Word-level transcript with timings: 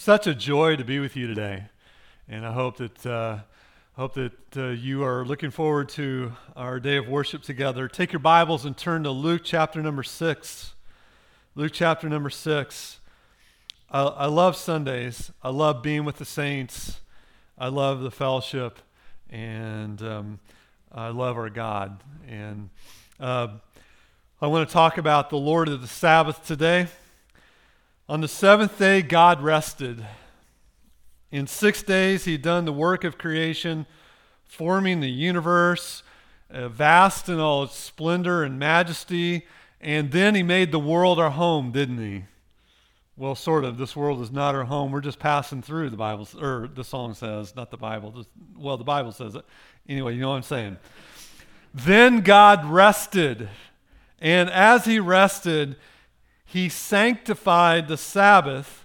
such 0.00 0.26
a 0.26 0.34
joy 0.34 0.76
to 0.76 0.82
be 0.82 0.98
with 0.98 1.14
you 1.14 1.26
today, 1.26 1.62
and 2.26 2.46
I 2.46 2.52
hope 2.52 2.78
that 2.78 3.04
uh, 3.04 3.40
hope 3.96 4.14
that 4.14 4.32
uh, 4.56 4.68
you 4.68 5.04
are 5.04 5.26
looking 5.26 5.50
forward 5.50 5.90
to 5.90 6.32
our 6.56 6.80
day 6.80 6.96
of 6.96 7.06
worship 7.06 7.42
together. 7.42 7.86
Take 7.86 8.10
your 8.10 8.20
Bibles 8.20 8.64
and 8.64 8.74
turn 8.74 9.02
to 9.02 9.10
Luke 9.10 9.42
chapter 9.44 9.82
number 9.82 10.02
six. 10.02 10.72
Luke 11.54 11.72
chapter 11.74 12.08
number 12.08 12.30
six. 12.30 12.98
I, 13.90 14.04
I 14.04 14.24
love 14.24 14.56
Sundays. 14.56 15.32
I 15.42 15.50
love 15.50 15.82
being 15.82 16.06
with 16.06 16.16
the 16.16 16.24
saints. 16.24 17.00
I 17.58 17.68
love 17.68 18.00
the 18.00 18.10
fellowship, 18.10 18.78
and 19.28 20.00
um, 20.00 20.40
I 20.90 21.08
love 21.08 21.36
our 21.36 21.50
God. 21.50 22.02
And 22.26 22.70
uh, 23.20 23.48
I 24.40 24.46
want 24.46 24.66
to 24.66 24.72
talk 24.72 24.96
about 24.96 25.28
the 25.28 25.36
Lord 25.36 25.68
of 25.68 25.82
the 25.82 25.88
Sabbath 25.88 26.46
today. 26.46 26.86
On 28.10 28.20
the 28.20 28.26
seventh 28.26 28.76
day, 28.76 29.02
God 29.02 29.40
rested. 29.40 30.04
In 31.30 31.46
six 31.46 31.80
days, 31.80 32.24
He 32.24 32.36
done 32.36 32.64
the 32.64 32.72
work 32.72 33.04
of 33.04 33.16
creation, 33.16 33.86
forming 34.42 34.98
the 34.98 35.08
universe, 35.08 36.02
uh, 36.50 36.68
vast 36.68 37.28
in 37.28 37.38
all 37.38 37.62
its 37.62 37.76
splendor 37.76 38.42
and 38.42 38.58
majesty. 38.58 39.46
And 39.80 40.10
then 40.10 40.34
He 40.34 40.42
made 40.42 40.72
the 40.72 40.80
world 40.80 41.20
our 41.20 41.30
home, 41.30 41.70
didn't 41.70 41.98
He? 41.98 42.24
Well, 43.16 43.36
sort 43.36 43.64
of. 43.64 43.78
This 43.78 43.94
world 43.94 44.20
is 44.22 44.32
not 44.32 44.56
our 44.56 44.64
home. 44.64 44.90
We're 44.90 45.02
just 45.02 45.20
passing 45.20 45.62
through, 45.62 45.90
the 45.90 45.96
Bible, 45.96 46.26
or 46.40 46.66
the 46.66 46.82
song 46.82 47.14
says, 47.14 47.54
not 47.54 47.70
the 47.70 47.76
Bible. 47.76 48.10
Just, 48.10 48.28
well, 48.58 48.76
the 48.76 48.82
Bible 48.82 49.12
says 49.12 49.36
it. 49.36 49.44
Anyway, 49.88 50.16
you 50.16 50.20
know 50.20 50.30
what 50.30 50.34
I'm 50.34 50.42
saying. 50.42 50.78
Then 51.72 52.22
God 52.22 52.64
rested. 52.64 53.48
And 54.18 54.50
as 54.50 54.84
He 54.84 54.98
rested, 54.98 55.76
he 56.50 56.68
sanctified 56.68 57.86
the 57.86 57.96
Sabbath 57.96 58.84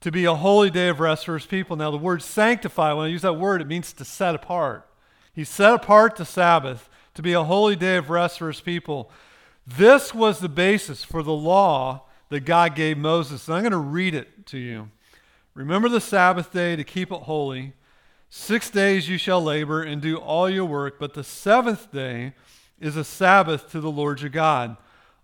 to 0.00 0.12
be 0.12 0.26
a 0.26 0.34
holy 0.34 0.68
day 0.68 0.88
of 0.88 1.00
rest 1.00 1.24
for 1.24 1.32
his 1.32 1.46
people. 1.46 1.74
Now, 1.74 1.90
the 1.90 1.96
word 1.96 2.22
sanctify, 2.22 2.92
when 2.92 3.06
I 3.06 3.08
use 3.08 3.22
that 3.22 3.32
word, 3.32 3.62
it 3.62 3.66
means 3.66 3.94
to 3.94 4.04
set 4.04 4.34
apart. 4.34 4.86
He 5.32 5.42
set 5.42 5.72
apart 5.72 6.16
the 6.16 6.26
Sabbath 6.26 6.90
to 7.14 7.22
be 7.22 7.32
a 7.32 7.44
holy 7.44 7.76
day 7.76 7.96
of 7.96 8.10
rest 8.10 8.38
for 8.38 8.48
his 8.48 8.60
people. 8.60 9.10
This 9.66 10.14
was 10.14 10.40
the 10.40 10.50
basis 10.50 11.02
for 11.02 11.22
the 11.22 11.32
law 11.32 12.02
that 12.28 12.40
God 12.40 12.74
gave 12.74 12.98
Moses. 12.98 13.48
And 13.48 13.56
I'm 13.56 13.62
going 13.62 13.72
to 13.72 13.78
read 13.78 14.14
it 14.14 14.44
to 14.48 14.58
you. 14.58 14.90
Remember 15.54 15.88
the 15.88 16.02
Sabbath 16.02 16.52
day 16.52 16.76
to 16.76 16.84
keep 16.84 17.10
it 17.10 17.22
holy. 17.22 17.72
Six 18.28 18.68
days 18.68 19.08
you 19.08 19.16
shall 19.16 19.42
labor 19.42 19.82
and 19.82 20.02
do 20.02 20.18
all 20.18 20.50
your 20.50 20.66
work, 20.66 20.98
but 20.98 21.14
the 21.14 21.24
seventh 21.24 21.90
day 21.90 22.34
is 22.78 22.96
a 22.96 23.04
Sabbath 23.04 23.70
to 23.70 23.80
the 23.80 23.90
Lord 23.90 24.20
your 24.20 24.28
God. 24.28 24.76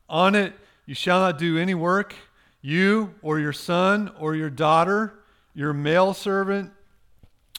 On 0.08 0.34
it 0.34 0.54
you 0.86 0.94
shall 0.94 1.20
not 1.20 1.38
do 1.38 1.58
any 1.58 1.74
work, 1.74 2.14
you 2.60 3.14
or 3.22 3.38
your 3.38 3.52
son 3.52 4.10
or 4.18 4.34
your 4.34 4.50
daughter, 4.50 5.20
your 5.54 5.72
male 5.72 6.14
servant, 6.14 6.72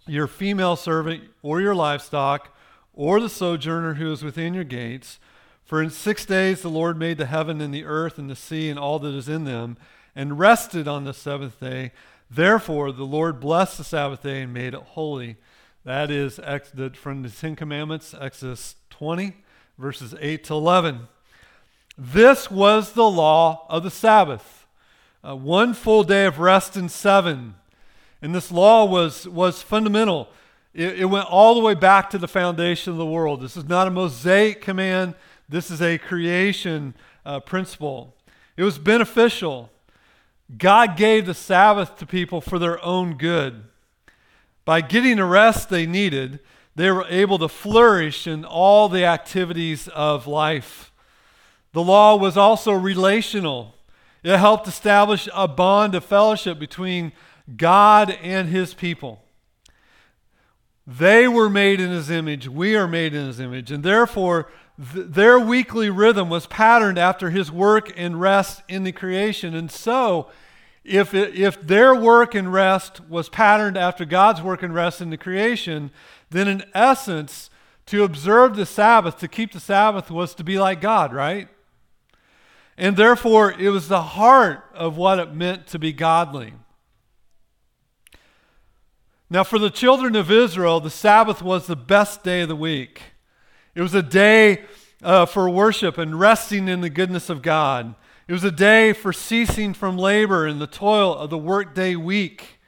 your 0.08 0.28
female 0.28 0.76
servant, 0.76 1.24
or 1.42 1.62
your 1.62 1.74
livestock, 1.76 2.56
or 2.94 3.20
the 3.20 3.30
sojourner 3.30 3.96
who 3.96 4.12
is 4.12 4.24
within 4.24 4.54
your 4.54 4.64
gates. 4.64 5.20
For 5.64 5.82
in 5.82 5.90
six 5.90 6.26
days 6.26 6.62
the 6.62 6.70
Lord 6.70 6.98
made 6.98 7.18
the 7.18 7.26
heaven 7.26 7.60
and 7.62 7.74
the 7.74 7.86
earth 7.86 8.20
and 8.20 8.30
the 8.30 8.36
sea 8.36 8.70
and 8.70 8.78
all 8.78 9.00
that 9.00 9.16
is 9.16 9.28
in 9.28 9.46
them, 9.46 9.78
and 10.16 10.38
rested 10.38 10.88
on 10.88 11.04
the 11.06 11.14
seventh 11.14 11.60
day. 11.60 11.92
Therefore 12.30 12.92
the 12.92 13.04
Lord 13.04 13.40
blessed 13.40 13.80
the 13.80 13.84
Sabbath 13.84 14.22
day 14.24 14.44
and 14.44 14.54
made 14.54 14.74
it 14.74 14.82
holy. 14.82 15.38
That 15.84 16.10
is 16.12 16.40
from 16.96 17.22
the 17.24 17.30
Ten 17.30 17.56
Commandments, 17.56 18.14
Exodus 18.20 18.76
20, 18.92 19.38
verses 19.78 20.16
8 20.20 20.44
to 20.46 20.54
11. 20.54 21.08
This 21.98 22.52
was 22.52 22.92
the 22.92 23.10
law 23.10 23.66
of 23.70 23.84
the 23.84 23.92
Sabbath 23.92 24.56
uh, 25.26 25.36
one 25.36 25.74
full 25.74 26.04
day 26.04 26.26
of 26.26 26.40
rest 26.40 26.78
in 26.78 26.90
seven. 26.90 27.56
And 28.22 28.34
this 28.34 28.52
law 28.52 28.86
was, 28.86 29.28
was 29.28 29.62
fundamental. 29.62 30.30
It, 30.74 31.02
it 31.02 31.06
went 31.06 31.28
all 31.30 31.56
the 31.56 31.62
way 31.62 31.74
back 31.74 32.10
to 32.12 32.18
the 32.18 32.28
foundation 32.28 32.92
of 32.92 32.98
the 32.98 33.06
world. 33.06 33.42
This 33.42 33.58
is 33.58 33.66
not 33.66 33.88
a 33.88 33.92
Mosaic 33.92 34.62
command, 34.62 35.16
this 35.48 35.70
is 35.70 35.82
a 35.82 35.98
creation 35.98 36.96
uh, 37.26 37.40
principle. 37.40 38.16
It 38.58 38.64
was 38.64 38.78
beneficial. 38.78 39.72
God 40.58 40.96
gave 40.96 41.26
the 41.26 41.34
Sabbath 41.34 41.98
to 41.98 42.06
people 42.06 42.40
for 42.40 42.60
their 42.60 42.84
own 42.84 43.18
good. 43.18 43.64
By 44.64 44.82
getting 44.82 45.18
the 45.18 45.26
rest 45.26 45.70
they 45.70 45.86
needed, 45.86 46.40
they 46.76 46.92
were 46.92 47.06
able 47.10 47.38
to 47.40 47.48
flourish 47.48 48.28
in 48.28 48.46
all 48.46 48.90
the 48.90 49.06
activities 49.06 49.88
of 49.90 50.28
life. 50.28 50.92
The 51.76 51.84
law 51.84 52.16
was 52.16 52.38
also 52.38 52.72
relational. 52.72 53.76
It 54.24 54.38
helped 54.38 54.66
establish 54.66 55.28
a 55.34 55.46
bond 55.46 55.94
of 55.94 56.06
fellowship 56.06 56.58
between 56.58 57.12
God 57.58 58.12
and 58.24 58.48
his 58.48 58.74
people. 58.74 59.22
They 60.88 61.28
were 61.28 61.50
made 61.50 61.82
in 61.82 61.90
his 61.90 62.10
image. 62.10 62.48
We 62.48 62.78
are 62.78 62.88
made 62.88 63.14
in 63.14 63.26
his 63.28 63.42
image. 63.42 63.74
And 63.74 63.84
therefore, 63.84 64.50
th- 64.94 65.08
their 65.08 65.38
weekly 65.38 65.90
rhythm 65.90 66.30
was 66.30 66.48
patterned 66.48 66.98
after 66.98 67.30
his 67.30 67.52
work 67.52 67.92
and 67.98 68.22
rest 68.22 68.64
in 68.70 68.86
the 68.86 68.94
creation. 68.94 69.54
And 69.54 69.70
so, 69.70 70.30
if, 70.86 71.14
it, 71.14 71.36
if 71.36 71.60
their 71.60 71.94
work 71.94 72.34
and 72.34 72.54
rest 72.54 73.02
was 73.10 73.28
patterned 73.28 73.76
after 73.76 74.06
God's 74.06 74.42
work 74.42 74.64
and 74.64 74.74
rest 74.74 75.02
in 75.02 75.10
the 75.10 75.18
creation, 75.18 75.92
then 76.30 76.48
in 76.48 76.64
essence, 76.74 77.50
to 77.88 78.06
observe 78.06 78.56
the 78.56 78.66
Sabbath, 78.66 79.20
to 79.20 79.28
keep 79.28 79.52
the 79.52 79.60
Sabbath, 79.60 80.10
was 80.10 80.34
to 80.36 80.44
be 80.46 80.58
like 80.58 80.80
God, 80.80 81.14
right? 81.14 81.50
And 82.78 82.98
therefore, 82.98 83.54
it 83.54 83.70
was 83.70 83.88
the 83.88 84.02
heart 84.02 84.66
of 84.74 84.98
what 84.98 85.20
it 85.20 85.34
meant 85.34 85.68
to 85.68 85.80
be 85.80 85.94
godly. 85.94 86.54
Now, 89.30 89.44
for 89.44 89.58
the 89.58 89.70
children 89.70 90.16
of 90.16 90.30
Israel, 90.30 90.80
the 90.80 90.90
Sabbath 90.90 91.42
was 91.42 91.68
the 91.68 91.76
best 91.76 92.24
day 92.24 92.42
of 92.42 92.50
the 92.50 92.56
week. 92.56 93.02
It 93.74 93.82
was 93.82 93.94
a 93.94 94.04
day 94.04 94.64
uh, 95.02 95.26
for 95.26 95.50
worship 95.50 95.98
and 95.98 96.20
resting 96.20 96.68
in 96.68 96.82
the 96.82 96.90
goodness 96.90 97.30
of 97.30 97.42
God. 97.42 97.96
It 98.28 98.34
was 98.34 98.44
a 98.44 98.52
day 98.52 98.94
for 98.94 99.14
ceasing 99.14 99.74
from 99.74 99.98
labor 99.98 100.46
and 100.46 100.60
the 100.60 100.68
toil 100.68 101.16
of 101.16 101.30
the 101.30 101.38
workday 101.38 101.96
week. 101.96 102.60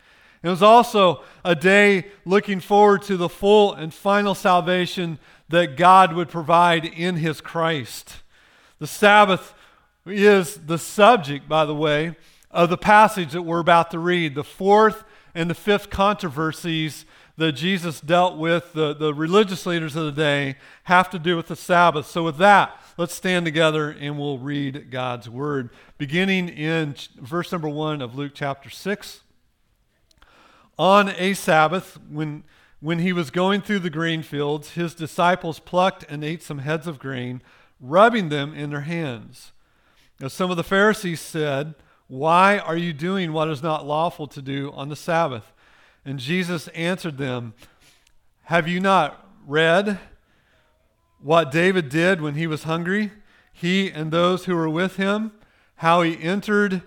It 0.44 0.50
was 0.50 0.62
also 0.62 1.24
a 1.44 1.56
day 1.56 2.07
looking 2.25 2.59
forward 2.59 3.01
to 3.03 3.18
the 3.18 3.29
full 3.29 3.74
and 3.74 3.94
final 3.94 4.35
salvation 4.35 5.19
that 5.50 5.78
God 5.78 6.13
would 6.13 6.29
provide 6.29 6.85
in 6.85 7.18
his 7.18 7.41
Christ. 7.41 8.18
The 8.79 8.88
Sabbath 8.88 9.53
is 10.07 10.56
the 10.56 10.78
subject, 10.78 11.47
by 11.47 11.66
the 11.66 11.75
way, 11.75 12.16
of 12.51 12.69
the 12.69 12.78
passage 12.78 13.31
that 13.31 13.41
we're 13.41 13.59
about 13.59 13.91
to 13.91 14.00
read. 14.00 14.35
The 14.35 14.44
fourth 14.44 15.03
and 15.35 15.50
the 15.50 15.56
fifth 15.56 15.90
controversies 15.90 17.06
that 17.38 17.51
Jesus 17.51 18.01
dealt 18.01 18.38
with, 18.38 18.73
the, 18.73 18.94
the 18.94 19.13
religious 19.13 19.66
leaders 19.66 19.95
of 19.95 20.06
the 20.06 20.12
day, 20.12 20.56
have 20.85 21.09
to 21.12 21.19
do 21.19 21.35
with 21.35 21.47
the 21.47 21.56
Sabbath. 21.56 22.07
So, 22.07 22.23
with 22.23 22.38
that, 22.38 22.75
let's 22.97 23.13
stand 23.13 23.45
together 23.45 23.90
and 23.91 24.18
we'll 24.18 24.40
read 24.40 24.90
God's 24.90 25.29
word. 25.29 25.69
Beginning 25.97 26.50
in 26.50 26.95
verse 27.18 27.51
number 27.51 27.69
one 27.69 28.01
of 28.01 28.16
Luke 28.16 28.31
chapter 28.34 28.69
6. 28.69 29.22
On 30.79 31.09
a 31.09 31.34
Sabbath, 31.34 32.00
when, 32.09 32.44
when 32.81 33.00
he 33.00 33.13
was 33.13 33.29
going 33.29 33.62
through 33.62 33.79
the 33.79 33.89
grain 33.89 34.24
fields, 34.24 34.72
his 34.72 34.95
disciples 34.95 35.59
plucked 35.59 36.06
and 36.09 36.24
ate 36.24 36.44
some 36.44 36.59
heads 36.59 36.88
of 36.88 37.00
grain, 37.00 37.41
rubbing 37.79 38.29
them 38.29 38.53
in 38.53 38.72
their 38.72 38.81
hands. 38.81 39.51
Now, 40.19 40.29
some 40.29 40.50
of 40.50 40.57
the 40.57 40.63
Pharisees 40.63 41.22
said, 41.22 41.75
Why 42.07 42.57
are 42.57 42.78
you 42.78 42.91
doing 42.91 43.33
what 43.33 43.50
is 43.50 43.61
not 43.61 43.85
lawful 43.85 44.28
to 44.28 44.41
do 44.41 44.72
on 44.73 44.89
the 44.89 44.95
Sabbath? 44.95 45.53
And 46.03 46.19
Jesus 46.19 46.67
answered 46.69 47.17
them, 47.17 47.53
Have 48.44 48.67
you 48.67 48.79
not 48.79 49.27
read 49.45 50.00
what 51.22 51.51
David 51.51 51.89
did 51.89 52.22
when 52.22 52.35
he 52.35 52.47
was 52.47 52.63
hungry? 52.63 53.11
He 53.53 53.91
and 53.91 54.11
those 54.11 54.45
who 54.45 54.56
were 54.56 54.69
with 54.69 54.95
him, 54.95 55.33
how 55.77 56.01
he 56.01 56.19
entered 56.22 56.81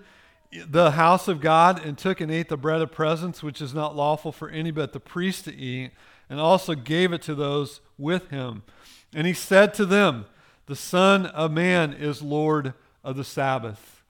the 0.51 0.91
house 0.91 1.29
of 1.29 1.39
God 1.39 1.83
and 1.85 1.97
took 1.97 2.19
and 2.19 2.29
ate 2.29 2.49
the 2.49 2.57
bread 2.57 2.81
of 2.81 2.91
presence, 2.91 3.41
which 3.41 3.61
is 3.61 3.73
not 3.73 3.95
lawful 3.95 4.33
for 4.33 4.49
any 4.49 4.71
but 4.71 4.91
the 4.91 4.99
priest 4.99 5.45
to 5.45 5.55
eat, 5.55 5.91
and 6.29 6.39
also 6.39 6.75
gave 6.75 7.13
it 7.13 7.21
to 7.21 7.35
those 7.35 7.79
with 7.97 8.29
him. 8.29 8.63
And 9.13 9.25
he 9.25 9.33
said 9.33 9.73
to 9.75 9.85
them, 9.85 10.25
The 10.65 10.75
Son 10.75 11.25
of 11.25 11.51
Man 11.51 11.93
is 11.93 12.21
Lord 12.21 12.73
of 13.03 13.15
the 13.15 13.23
Sabbath. 13.23 14.03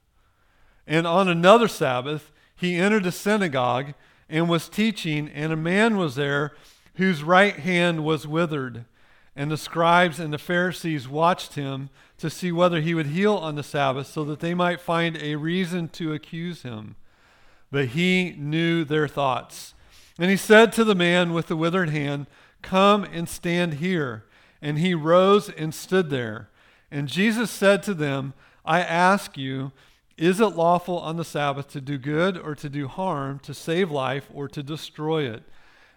And 0.86 1.06
on 1.06 1.28
another 1.28 1.68
Sabbath, 1.68 2.32
he 2.54 2.76
entered 2.76 3.06
a 3.06 3.12
synagogue 3.12 3.94
and 4.28 4.48
was 4.48 4.68
teaching, 4.68 5.28
and 5.28 5.52
a 5.52 5.56
man 5.56 5.96
was 5.96 6.14
there 6.14 6.52
whose 6.94 7.22
right 7.22 7.56
hand 7.56 8.04
was 8.04 8.26
withered. 8.26 8.84
And 9.34 9.50
the 9.50 9.56
scribes 9.56 10.18
and 10.20 10.32
the 10.32 10.38
Pharisees 10.38 11.08
watched 11.08 11.54
him 11.54 11.88
to 12.18 12.28
see 12.28 12.52
whether 12.52 12.80
he 12.80 12.94
would 12.94 13.06
heal 13.06 13.34
on 13.34 13.54
the 13.54 13.62
Sabbath 13.62 14.06
so 14.06 14.24
that 14.24 14.40
they 14.40 14.54
might 14.54 14.80
find 14.80 15.16
a 15.16 15.36
reason 15.36 15.88
to 15.90 16.12
accuse 16.12 16.62
him. 16.62 16.96
But 17.70 17.88
he 17.88 18.34
knew 18.36 18.84
their 18.84 19.08
thoughts. 19.08 19.74
And 20.18 20.30
he 20.30 20.36
said 20.36 20.72
to 20.74 20.84
the 20.84 20.94
man 20.94 21.32
with 21.32 21.46
the 21.46 21.56
withered 21.56 21.88
hand, 21.88 22.26
Come 22.60 23.04
and 23.04 23.28
stand 23.28 23.74
here. 23.74 24.24
And 24.60 24.78
he 24.78 24.94
rose 24.94 25.48
and 25.48 25.74
stood 25.74 26.10
there. 26.10 26.50
And 26.90 27.08
Jesus 27.08 27.50
said 27.50 27.82
to 27.84 27.94
them, 27.94 28.34
I 28.64 28.80
ask 28.80 29.36
you, 29.36 29.72
Is 30.16 30.40
it 30.40 30.56
lawful 30.56 30.98
on 30.98 31.16
the 31.16 31.24
Sabbath 31.24 31.68
to 31.68 31.80
do 31.80 31.98
good 31.98 32.36
or 32.36 32.54
to 32.54 32.68
do 32.68 32.88
harm, 32.88 33.38
to 33.40 33.54
save 33.54 33.90
life 33.90 34.28
or 34.32 34.48
to 34.48 34.62
destroy 34.62 35.24
it? 35.24 35.42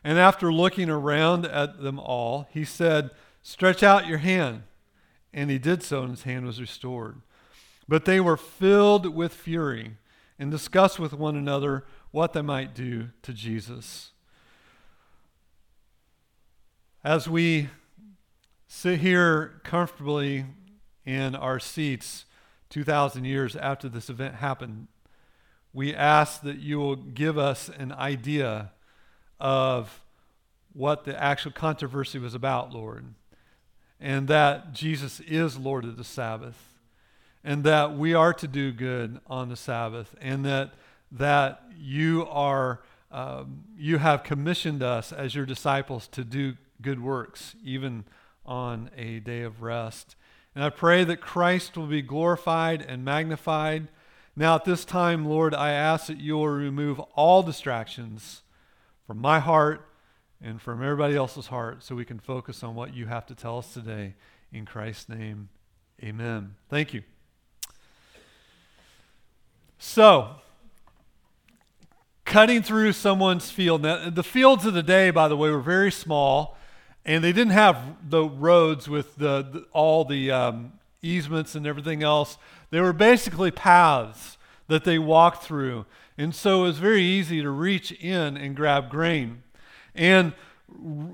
And 0.03 0.19
after 0.19 0.53
looking 0.53 0.89
around 0.89 1.45
at 1.45 1.81
them 1.81 1.99
all, 1.99 2.47
he 2.51 2.63
said, 2.63 3.11
Stretch 3.41 3.83
out 3.83 4.07
your 4.07 4.19
hand. 4.19 4.63
And 5.33 5.49
he 5.49 5.57
did 5.57 5.83
so, 5.83 6.01
and 6.01 6.11
his 6.11 6.23
hand 6.23 6.45
was 6.45 6.61
restored. 6.61 7.21
But 7.87 8.05
they 8.05 8.19
were 8.19 8.37
filled 8.37 9.13
with 9.13 9.33
fury 9.33 9.97
and 10.39 10.49
discussed 10.49 10.99
with 10.99 11.13
one 11.13 11.35
another 11.35 11.85
what 12.11 12.33
they 12.33 12.41
might 12.41 12.73
do 12.73 13.09
to 13.23 13.33
Jesus. 13.33 14.11
As 17.03 17.27
we 17.27 17.69
sit 18.67 18.99
here 18.99 19.59
comfortably 19.63 20.45
in 21.05 21.35
our 21.35 21.59
seats 21.59 22.25
2,000 22.75 23.23
years 23.23 23.55
after 23.55 23.87
this 23.87 24.09
event 24.09 24.35
happened, 24.35 24.89
we 25.71 25.95
ask 25.95 26.41
that 26.41 26.57
you 26.57 26.77
will 26.77 26.97
give 26.97 27.37
us 27.37 27.69
an 27.69 27.93
idea 27.93 28.73
of 29.39 30.03
what 30.73 31.05
the 31.05 31.17
actual 31.17 31.53
controversy 31.53 32.19
was 32.19 32.33
about, 32.33 32.73
Lord, 32.73 33.05
and 33.97 34.27
that 34.27 34.73
Jesus 34.73 35.21
is 35.21 35.57
Lord 35.57 35.85
of 35.85 35.95
the 35.95 36.03
Sabbath, 36.03 36.57
and 37.45 37.63
that 37.63 37.97
we 37.97 38.13
are 38.13 38.33
to 38.33 38.45
do 38.45 38.73
good 38.73 39.21
on 39.25 39.47
the 39.47 39.55
Sabbath, 39.55 40.13
and 40.19 40.43
that 40.43 40.73
that 41.13 41.63
you 41.79 42.27
are 42.29 42.81
um, 43.09 43.63
you 43.77 43.99
have 43.99 44.23
commissioned 44.23 44.83
us 44.83 45.13
as 45.13 45.33
your 45.33 45.45
disciples 45.45 46.09
to 46.09 46.25
do 46.25 46.55
good 46.81 47.01
works, 47.01 47.55
even 47.63 48.03
on 48.45 48.89
a 48.97 49.19
day 49.19 49.43
of 49.43 49.61
rest. 49.61 50.17
And 50.55 50.63
I 50.63 50.69
pray 50.69 51.03
that 51.03 51.19
Christ 51.19 51.77
will 51.77 51.85
be 51.85 52.01
glorified 52.01 52.81
and 52.81 53.03
magnified. 53.03 53.89
Now, 54.37 54.55
at 54.55 54.63
this 54.63 54.85
time, 54.85 55.25
Lord, 55.25 55.53
I 55.53 55.71
ask 55.71 56.07
that 56.07 56.19
you 56.19 56.35
will 56.35 56.47
remove 56.47 56.99
all 57.13 57.43
distractions 57.43 58.41
from 59.05 59.19
my 59.19 59.39
heart 59.39 59.87
and 60.41 60.61
from 60.61 60.81
everybody 60.81 61.15
else's 61.15 61.47
heart 61.47 61.83
so 61.83 61.93
we 61.93 62.05
can 62.05 62.19
focus 62.19 62.63
on 62.63 62.73
what 62.73 62.93
you 62.93 63.05
have 63.07 63.25
to 63.27 63.35
tell 63.35 63.57
us 63.57 63.73
today. 63.73 64.15
In 64.53 64.65
Christ's 64.65 65.09
name, 65.09 65.49
amen. 66.01 66.55
Thank 66.69 66.93
you. 66.93 67.03
So, 69.77 70.35
cutting 72.23 72.61
through 72.61 72.93
someone's 72.93 73.51
field. 73.51 73.81
Now, 73.81 74.09
the 74.09 74.23
fields 74.23 74.65
of 74.65 74.73
the 74.73 74.83
day, 74.83 75.11
by 75.11 75.27
the 75.27 75.35
way, 75.35 75.49
were 75.49 75.59
very 75.59 75.91
small 75.91 76.57
and 77.05 77.23
they 77.23 77.31
didn't 77.31 77.53
have 77.53 78.09
the 78.09 78.23
roads 78.23 78.89
with 78.89 79.15
the, 79.15 79.43
the 79.43 79.65
all 79.71 80.05
the 80.05 80.31
um, 80.31 80.73
easements 81.01 81.55
and 81.55 81.67
everything 81.67 82.03
else. 82.03 82.37
They 82.71 82.81
were 82.81 82.93
basically 82.93 83.51
paths 83.51 84.37
that 84.67 84.83
they 84.83 84.97
walked 84.97 85.43
through, 85.43 85.85
and 86.17 86.33
so 86.33 86.61
it 86.61 86.67
was 86.67 86.79
very 86.79 87.03
easy 87.03 87.41
to 87.41 87.49
reach 87.49 87.91
in 87.91 88.35
and 88.37 88.55
grab 88.55 88.89
grain. 88.89 89.43
And 89.93 90.33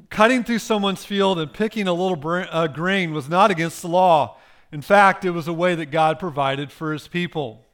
cutting 0.09 0.43
through 0.43 0.59
someone's 0.59 1.05
field 1.05 1.37
and 1.39 1.53
picking 1.53 1.87
a 1.87 1.93
little 1.93 2.15
bra- 2.15 2.47
uh, 2.49 2.67
grain 2.67 3.13
was 3.13 3.29
not 3.29 3.51
against 3.51 3.81
the 3.81 3.87
law. 3.87 4.37
In 4.71 4.81
fact, 4.81 5.25
it 5.25 5.31
was 5.31 5.47
a 5.47 5.53
way 5.53 5.75
that 5.75 5.87
God 5.87 6.19
provided 6.19 6.71
for 6.71 6.93
His 6.93 7.07
people. 7.07 7.65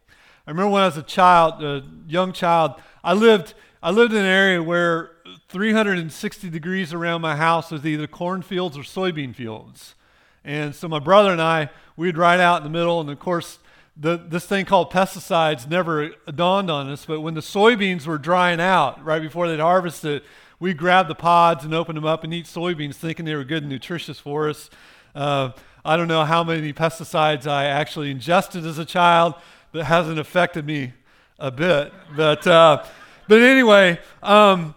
I 0.48 0.52
remember 0.52 0.72
when 0.72 0.82
I 0.82 0.88
was 0.88 0.98
a 0.98 1.04
child, 1.04 1.64
a 1.64 1.84
young 2.08 2.34
child, 2.34 2.76
I 3.04 3.14
lived 3.14 3.54
I 3.88 3.92
lived 3.92 4.12
in 4.12 4.20
an 4.20 4.26
area 4.26 4.62
where 4.62 5.12
360 5.48 6.50
degrees 6.50 6.92
around 6.92 7.22
my 7.22 7.38
house 7.38 7.72
was 7.72 7.86
either 7.86 8.06
cornfields 8.06 8.78
or 8.78 8.82
soybean 8.82 9.34
fields. 9.34 9.96
And 10.44 10.76
so 10.76 10.90
my 10.90 11.00
brother 11.00 11.32
and 11.32 11.42
I, 11.42 11.70
we'd 11.96 12.18
ride 12.18 12.42
out 12.42 12.58
in 12.58 12.64
the 12.66 12.70
middle, 12.70 13.00
and 13.00 13.10
of 13.10 13.18
course, 13.18 13.60
the, 13.96 14.18
this 14.18 14.46
thing 14.46 14.66
called 14.66 14.92
pesticides 14.92 15.70
never 15.70 16.10
dawned 16.36 16.70
on 16.70 16.90
us. 16.90 17.06
But 17.06 17.22
when 17.22 17.34
the 17.34 17.40
soybeans 17.40 18.06
were 18.06 18.18
drying 18.18 18.60
out 18.60 19.02
right 19.06 19.22
before 19.22 19.48
they'd 19.48 19.62
harvest 19.62 20.04
it, 20.04 20.26
we 20.60 20.74
grabbed 20.74 21.10
the 21.10 21.16
pods 21.16 21.64
and 21.64 21.74
opened 21.74 21.96
them 21.96 22.06
up 22.06 22.26
and 22.26 22.34
eat 22.34 22.46
soybeans, 22.46 22.96
thinking 22.96 23.24
they 23.24 23.36
were 23.36 23.46
good 23.46 23.64
and 23.64 23.72
nutritious 23.72 24.20
for 24.20 24.50
us. 24.50 24.70
Uh, 25.16 25.52
I 25.86 25.96
don't 25.96 26.10
know 26.10 26.26
how 26.26 26.44
many 26.44 26.74
pesticides 26.74 27.48
I 27.48 27.68
actually 27.68 28.12
ingested 28.12 28.66
as 28.66 28.80
a 28.80 28.86
child. 28.86 29.36
That 29.72 29.86
hasn't 29.86 30.20
affected 30.20 30.66
me 30.66 30.92
a 31.40 31.52
bit, 31.52 31.94
but. 32.18 32.46
Uh, 32.46 32.84
but 33.28 33.42
anyway, 33.42 34.00
um, 34.24 34.76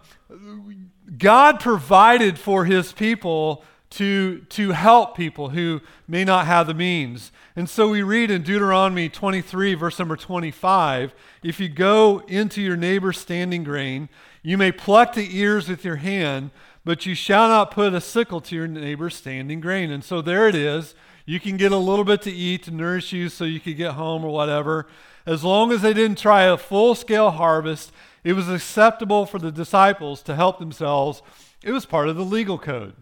God 1.19 1.61
provided 1.61 2.39
for 2.39 2.65
his 2.65 2.93
people 2.93 3.65
to, 3.91 4.41
to 4.51 4.71
help 4.71 5.17
people 5.17 5.51
who 5.51 5.81
may 6.07 6.25
not 6.25 6.47
have 6.47 6.67
the 6.67 6.75
means. 6.75 7.33
And 7.57 7.69
so 7.69 7.89
we 7.89 8.03
read 8.03 8.31
in 8.31 8.43
Deuteronomy 8.43 9.09
23, 9.09 9.75
verse 9.75 9.99
number 9.99 10.17
25 10.17 11.13
if 11.43 11.59
you 11.59 11.69
go 11.69 12.23
into 12.29 12.63
your 12.63 12.77
neighbor's 12.77 13.19
standing 13.19 13.65
grain, 13.65 14.09
you 14.43 14.57
may 14.57 14.73
pluck 14.73 15.15
the 15.15 15.37
ears 15.37 15.69
with 15.69 15.85
your 15.85 15.97
hand, 15.97 16.51
but 16.85 17.07
you 17.07 17.15
shall 17.15 17.49
not 17.49 17.71
put 17.71 17.93
a 17.93 18.01
sickle 18.01 18.41
to 18.43 18.55
your 18.55 18.69
neighbor's 18.69 19.17
standing 19.17 19.61
grain. 19.61 19.91
And 19.91 20.05
so 20.05 20.23
there 20.23 20.49
it 20.49 20.55
is. 20.55 20.95
You 21.27 21.41
can 21.41 21.57
get 21.57 21.73
a 21.73 21.77
little 21.77 22.05
bit 22.05 22.23
to 22.23 22.31
eat 22.31 22.65
to 22.65 22.71
nourish 22.71 23.13
you 23.13 23.29
so 23.29 23.45
you 23.45 23.61
could 23.61 23.77
get 23.77 23.93
home 23.93 24.25
or 24.25 24.31
whatever. 24.31 24.87
As 25.27 25.45
long 25.45 25.73
as 25.73 25.83
they 25.83 25.93
didn't 25.93 26.19
try 26.19 26.45
a 26.45 26.57
full 26.57 26.95
scale 26.95 27.31
harvest, 27.31 27.93
it 28.25 28.35
was 28.35 28.49
acceptable 28.49 29.27
for 29.27 29.39
the 29.39 29.53
disciples 29.53 30.23
to 30.23 30.35
help 30.35 30.59
themselves. 30.59 31.23
It 31.63 31.73
was 31.73 31.87
part 31.87 32.09
of 32.09 32.17
the 32.17 32.25
legal 32.25 32.59
code. 32.59 32.95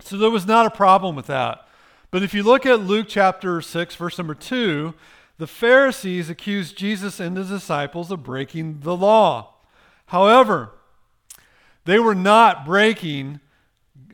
So 0.00 0.16
there 0.16 0.30
was 0.30 0.46
not 0.46 0.66
a 0.66 0.70
problem 0.70 1.14
with 1.14 1.26
that. 1.26 1.66
But 2.10 2.22
if 2.22 2.34
you 2.34 2.42
look 2.42 2.66
at 2.66 2.80
Luke 2.80 3.06
chapter 3.08 3.60
6, 3.60 3.94
verse 3.94 4.18
number 4.18 4.34
2, 4.34 4.94
the 5.38 5.46
Pharisees 5.46 6.28
accused 6.28 6.76
Jesus 6.76 7.20
and 7.20 7.36
his 7.36 7.48
disciples 7.48 8.10
of 8.10 8.22
breaking 8.22 8.80
the 8.80 8.96
law. 8.96 9.54
However, 10.06 10.72
they 11.84 11.98
were 11.98 12.14
not 12.14 12.64
breaking, 12.64 13.40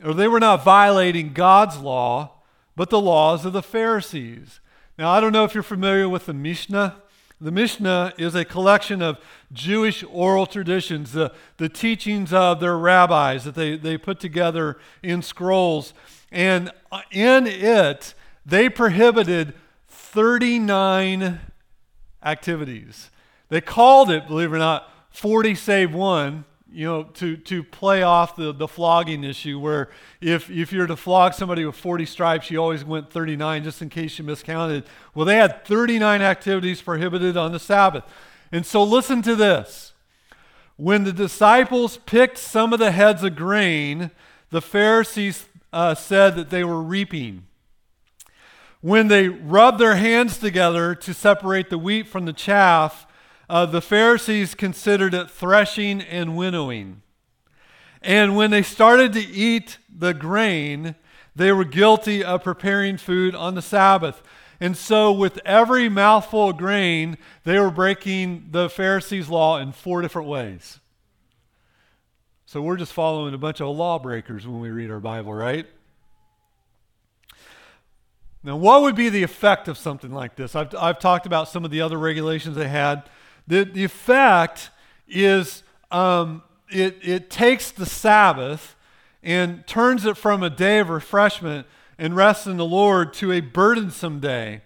or 0.03 0.13
they 0.13 0.27
were 0.27 0.39
not 0.39 0.63
violating 0.63 1.33
God's 1.33 1.79
law, 1.79 2.33
but 2.75 2.89
the 2.89 3.01
laws 3.01 3.45
of 3.45 3.53
the 3.53 3.63
Pharisees. 3.63 4.59
Now, 4.97 5.09
I 5.09 5.19
don't 5.19 5.33
know 5.33 5.43
if 5.43 5.53
you're 5.53 5.63
familiar 5.63 6.07
with 6.07 6.27
the 6.27 6.33
Mishnah. 6.33 7.01
The 7.39 7.51
Mishnah 7.51 8.13
is 8.17 8.33
a 8.33 8.43
collection 8.43 9.01
of 9.03 9.19
Jewish 9.53 10.03
oral 10.09 10.47
traditions, 10.47 11.11
the, 11.11 11.31
the 11.57 11.69
teachings 11.69 12.33
of 12.33 12.59
their 12.59 12.75
rabbis 12.75 13.43
that 13.43 13.53
they, 13.53 13.77
they 13.77 13.95
put 13.95 14.19
together 14.19 14.77
in 15.03 15.21
scrolls. 15.21 15.93
And 16.31 16.71
uh, 16.91 17.01
in 17.11 17.45
it, 17.45 18.15
they 18.43 18.69
prohibited 18.69 19.53
39 19.87 21.39
activities. 22.23 23.11
They 23.49 23.61
called 23.61 24.09
it, 24.09 24.27
believe 24.27 24.51
it 24.51 24.55
or 24.55 24.59
not, 24.59 24.89
40 25.11 25.53
save 25.53 25.93
one, 25.93 26.45
you 26.71 26.85
know, 26.85 27.03
to, 27.03 27.37
to 27.37 27.63
play 27.63 28.03
off 28.03 28.35
the, 28.35 28.51
the 28.51 28.67
flogging 28.67 29.23
issue 29.23 29.59
where 29.59 29.89
if, 30.21 30.49
if 30.49 30.71
you're 30.71 30.87
to 30.87 30.95
flog 30.95 31.33
somebody 31.33 31.65
with 31.65 31.75
40 31.75 32.05
stripes, 32.05 32.51
you 32.51 32.57
always 32.57 32.83
went 32.83 33.11
39 33.11 33.63
just 33.63 33.81
in 33.81 33.89
case 33.89 34.17
you 34.19 34.25
miscounted. 34.25 34.85
Well, 35.15 35.25
they 35.25 35.37
had 35.37 35.65
39 35.65 36.21
activities 36.21 36.81
prohibited 36.81 37.37
on 37.37 37.51
the 37.51 37.59
Sabbath. 37.59 38.03
And 38.51 38.65
so 38.65 38.83
listen 38.83 39.21
to 39.23 39.35
this. 39.35 39.93
When 40.75 41.05
the 41.05 41.13
disciples 41.13 41.97
picked 42.05 42.37
some 42.37 42.73
of 42.73 42.79
the 42.79 42.91
heads 42.91 43.23
of 43.23 43.35
grain, 43.35 44.11
the 44.51 44.61
Pharisees 44.61 45.47
uh, 45.73 45.95
said 45.95 46.35
that 46.35 46.49
they 46.49 46.63
were 46.63 46.81
reaping. 46.81 47.45
When 48.81 49.07
they 49.07 49.27
rubbed 49.27 49.79
their 49.79 49.95
hands 49.95 50.37
together 50.37 50.93
to 50.95 51.13
separate 51.13 51.69
the 51.69 51.79
wheat 51.79 52.07
from 52.07 52.25
the 52.25 52.33
chaff, 52.33 53.06
uh, 53.49 53.65
the 53.65 53.81
Pharisees 53.81 54.55
considered 54.55 55.13
it 55.13 55.29
threshing 55.29 56.01
and 56.01 56.35
winnowing. 56.35 57.01
And 58.01 58.35
when 58.35 58.51
they 58.51 58.61
started 58.61 59.13
to 59.13 59.19
eat 59.21 59.77
the 59.89 60.13
grain, 60.13 60.95
they 61.35 61.51
were 61.51 61.63
guilty 61.63 62.23
of 62.23 62.43
preparing 62.43 62.97
food 62.97 63.35
on 63.35 63.55
the 63.55 63.61
Sabbath. 63.61 64.21
And 64.59 64.75
so, 64.75 65.11
with 65.11 65.39
every 65.45 65.87
mouthful 65.87 66.49
of 66.49 66.57
grain, 66.57 67.17
they 67.43 67.59
were 67.59 67.69
breaking 67.69 68.47
the 68.51 68.69
Pharisees' 68.69 69.29
law 69.29 69.59
in 69.59 69.71
four 69.71 70.01
different 70.01 70.27
ways. 70.27 70.79
So, 72.45 72.61
we're 72.61 72.77
just 72.77 72.93
following 72.93 73.35
a 73.35 73.37
bunch 73.37 73.61
of 73.61 73.75
lawbreakers 73.75 74.47
when 74.47 74.59
we 74.59 74.69
read 74.69 74.89
our 74.89 74.99
Bible, 74.99 75.33
right? 75.33 75.67
Now, 78.43 78.55
what 78.55 78.81
would 78.81 78.95
be 78.95 79.09
the 79.09 79.23
effect 79.23 79.67
of 79.67 79.77
something 79.77 80.11
like 80.11 80.35
this? 80.35 80.55
I've, 80.55 80.73
I've 80.75 80.99
talked 80.99 81.25
about 81.25 81.49
some 81.49 81.65
of 81.65 81.69
the 81.69 81.81
other 81.81 81.97
regulations 81.97 82.55
they 82.55 82.67
had. 82.69 83.03
The, 83.47 83.63
the 83.63 83.83
effect 83.83 84.69
is 85.07 85.63
um, 85.91 86.43
it, 86.69 86.97
it 87.01 87.29
takes 87.29 87.71
the 87.71 87.85
Sabbath 87.85 88.75
and 89.23 89.65
turns 89.67 90.05
it 90.05 90.17
from 90.17 90.43
a 90.43 90.49
day 90.49 90.79
of 90.79 90.89
refreshment 90.89 91.65
and 91.97 92.15
rest 92.15 92.45
in 92.47 92.57
the 92.57 92.65
Lord 92.65 93.13
to 93.13 93.31
a 93.31 93.39
burdensome 93.39 94.19
day. 94.19 94.61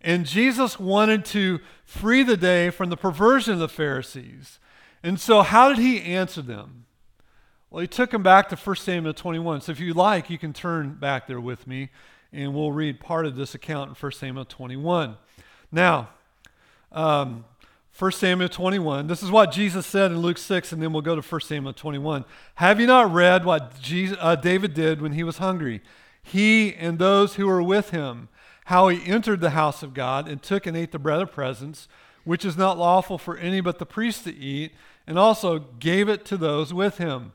And 0.00 0.26
Jesus 0.26 0.78
wanted 0.78 1.24
to 1.26 1.60
free 1.84 2.22
the 2.22 2.36
day 2.36 2.70
from 2.70 2.90
the 2.90 2.96
perversion 2.96 3.54
of 3.54 3.58
the 3.60 3.68
Pharisees. 3.68 4.58
And 5.02 5.18
so, 5.18 5.42
how 5.42 5.68
did 5.68 5.78
he 5.78 6.02
answer 6.02 6.42
them? 6.42 6.84
Well, 7.70 7.80
he 7.80 7.88
took 7.88 8.10
them 8.10 8.22
back 8.22 8.48
to 8.50 8.56
1 8.56 8.76
Samuel 8.76 9.14
21. 9.14 9.62
So, 9.62 9.72
if 9.72 9.80
you 9.80 9.94
like, 9.94 10.28
you 10.28 10.38
can 10.38 10.52
turn 10.52 10.94
back 10.94 11.26
there 11.26 11.40
with 11.40 11.66
me, 11.66 11.90
and 12.32 12.54
we'll 12.54 12.72
read 12.72 13.00
part 13.00 13.26
of 13.26 13.36
this 13.36 13.54
account 13.54 13.90
in 13.90 13.94
1 13.94 14.12
Samuel 14.12 14.44
21. 14.44 15.16
Now, 15.72 16.10
um, 16.92 17.44
1 17.96 18.10
Samuel 18.10 18.48
21. 18.48 19.06
This 19.06 19.22
is 19.22 19.30
what 19.30 19.52
Jesus 19.52 19.86
said 19.86 20.10
in 20.10 20.18
Luke 20.18 20.36
6, 20.36 20.72
and 20.72 20.82
then 20.82 20.92
we'll 20.92 21.00
go 21.00 21.14
to 21.14 21.22
1 21.22 21.40
Samuel 21.42 21.72
21. 21.72 22.24
Have 22.56 22.80
you 22.80 22.88
not 22.88 23.12
read 23.12 23.44
what 23.44 23.80
Jesus, 23.80 24.18
uh, 24.20 24.34
David 24.34 24.74
did 24.74 25.00
when 25.00 25.12
he 25.12 25.22
was 25.22 25.38
hungry? 25.38 25.80
He 26.20 26.74
and 26.74 26.98
those 26.98 27.36
who 27.36 27.46
were 27.46 27.62
with 27.62 27.90
him, 27.90 28.28
how 28.64 28.88
he 28.88 29.06
entered 29.06 29.40
the 29.40 29.50
house 29.50 29.84
of 29.84 29.94
God 29.94 30.26
and 30.26 30.42
took 30.42 30.66
and 30.66 30.76
ate 30.76 30.90
the 30.90 30.98
bread 30.98 31.20
of 31.20 31.30
presence, 31.30 31.86
which 32.24 32.44
is 32.44 32.56
not 32.56 32.78
lawful 32.78 33.16
for 33.16 33.36
any 33.36 33.60
but 33.60 33.78
the 33.78 33.86
priest 33.86 34.24
to 34.24 34.34
eat, 34.34 34.72
and 35.06 35.16
also 35.16 35.60
gave 35.60 36.08
it 36.08 36.24
to 36.24 36.36
those 36.36 36.74
with 36.74 36.98
him. 36.98 37.32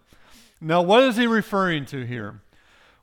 Now, 0.59 0.81
what 0.81 1.03
is 1.03 1.15
he 1.15 1.25
referring 1.25 1.85
to 1.85 2.05
here? 2.05 2.41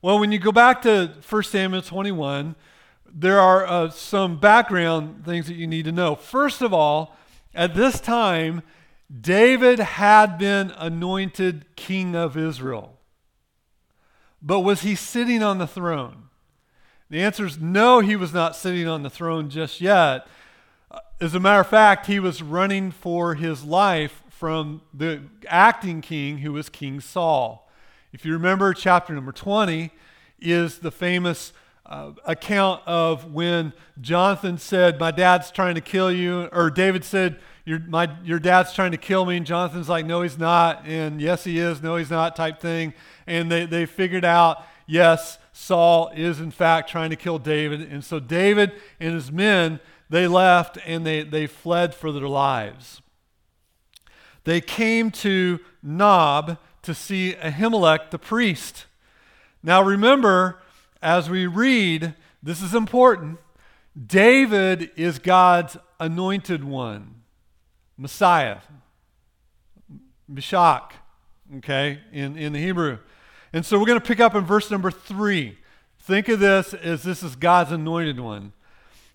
Well, 0.03 0.19
when 0.19 0.31
you 0.31 0.39
go 0.39 0.53
back 0.53 0.83
to 0.83 1.15
1 1.27 1.43
Samuel 1.45 1.81
21, 1.81 2.55
there 3.11 3.41
are 3.41 3.67
uh, 3.67 3.89
some 3.89 4.39
background 4.39 5.25
things 5.25 5.47
that 5.47 5.55
you 5.55 5.67
need 5.67 5.87
to 5.87 5.93
know. 5.93 6.17
First 6.17 6.61
of 6.61 6.75
all, 6.75 7.17
at 7.57 7.75
this 7.75 8.01
time, 8.01 8.63
David 9.21 9.79
had 9.79 10.37
been 10.39 10.73
anointed 10.77 11.65
king 11.75 12.15
of 12.15 12.37
Israel. 12.37 12.99
But 14.43 14.61
was 14.61 14.83
he 14.83 14.95
sitting 14.95 15.43
on 15.43 15.59
the 15.59 15.67
throne? 15.67 16.29
The 17.09 17.23
answer 17.23 17.47
is 17.47 17.59
no, 17.59 18.01
he 18.01 18.15
was 18.15 18.35
not 18.35 18.57
sitting 18.57 18.87
on 18.87 19.03
the 19.03 19.11
throne 19.11 19.49
just 19.49 19.81
yet. 19.81 20.27
Uh, 20.91 21.01
as 21.21 21.35
a 21.35 21.41
matter 21.41 21.61
of 21.61 21.69
fact, 21.69 22.07
he 22.07 22.21
was 22.21 22.43
running 22.43 22.91
for 22.91 23.35
his 23.35 23.65
life 23.65 24.23
from 24.29 24.83
the 24.93 25.23
acting 25.49 26.03
king 26.03 26.39
who 26.39 26.53
was 26.53 26.69
King 26.69 27.01
Saul. 27.01 27.71
If 28.13 28.25
you 28.27 28.33
remember, 28.33 28.75
chapter 28.75 29.15
number 29.15 29.33
20 29.33 29.91
is 30.41 30.81
the 30.81 30.91
famous 30.91 31.53
uh, 31.87 32.13
account 32.25 32.83
of 32.87 33.33
when 33.33 33.73
Jonathan 34.01 34.59
said, 34.59 34.99
My 34.99 35.11
dad's 35.11 35.51
trying 35.51 35.77
to 35.77 35.81
kill 35.81 36.13
you, 36.13 36.49
or 36.53 36.71
David 36.71 37.05
said, 37.05 37.39
your, 37.65 37.81
my, 37.81 38.17
your 38.23 38.39
dad's 38.39 38.73
trying 38.73 38.93
to 38.93 38.97
kill 38.97 39.27
me. 39.27 39.37
And 39.37 39.45
Jonathan's 39.45 39.89
like, 39.89 40.07
No, 40.07 40.23
he's 40.23 40.39
not. 40.39 40.87
And 40.87 41.21
yes, 41.21 41.45
he 41.45 41.59
is. 41.59 41.83
No, 41.83 41.97
he's 41.97 42.11
not, 42.11 42.37
type 42.37 42.61
thing. 42.61 42.95
And 43.27 43.51
they, 43.51 43.67
they 43.67 43.87
figured 43.87 44.25
out, 44.25 44.65
yes, 44.87 45.39
Saul 45.53 46.11
is 46.15 46.41
in 46.41 46.53
fact 46.53 46.89
trying 46.89 47.11
to 47.11 47.17
kill 47.17 47.39
David. 47.39 47.81
And 47.81 48.05
so 48.05 48.21
David 48.21 48.73
and 49.01 49.15
his 49.15 49.33
men, 49.33 49.81
they 50.09 50.29
left 50.29 50.79
and 50.87 51.05
they, 51.05 51.25
they 51.25 51.47
fled 51.47 51.95
for 51.95 52.13
their 52.13 52.29
lives. 52.29 53.03
They 54.45 54.61
came 54.61 55.11
to 55.11 55.59
Nob 55.83 56.59
to 56.83 56.95
see 56.95 57.35
Ahimelech 57.35 58.11
the 58.11 58.19
priest. 58.19 58.87
Now 59.61 59.83
remember, 59.83 60.61
as 61.03 61.31
we 61.31 61.47
read, 61.47 62.15
this 62.43 62.63
is 62.63 62.75
important. 62.75 63.39
David 64.07 64.91
is 64.97 65.19
God's 65.19 65.77
anointed 65.99 66.65
one, 66.65 67.23
Messiah, 67.97 68.59
Mashiach, 70.31 70.91
okay, 71.59 72.01
in, 72.13 72.37
in 72.37 72.53
the 72.53 72.59
Hebrew. 72.59 72.99
And 73.53 73.65
so 73.65 73.79
we're 73.79 73.87
going 73.87 74.01
to 74.01 74.05
pick 74.07 74.21
up 74.21 74.35
in 74.35 74.45
verse 74.45 74.71
number 74.71 74.91
three. 74.91 75.59
Think 76.01 76.29
of 76.29 76.41
this 76.41 76.75
as 76.75 77.03
this 77.03 77.23
is 77.23 77.37
God's 77.37 77.73
anointed 77.73 78.21
one. 78.21 78.53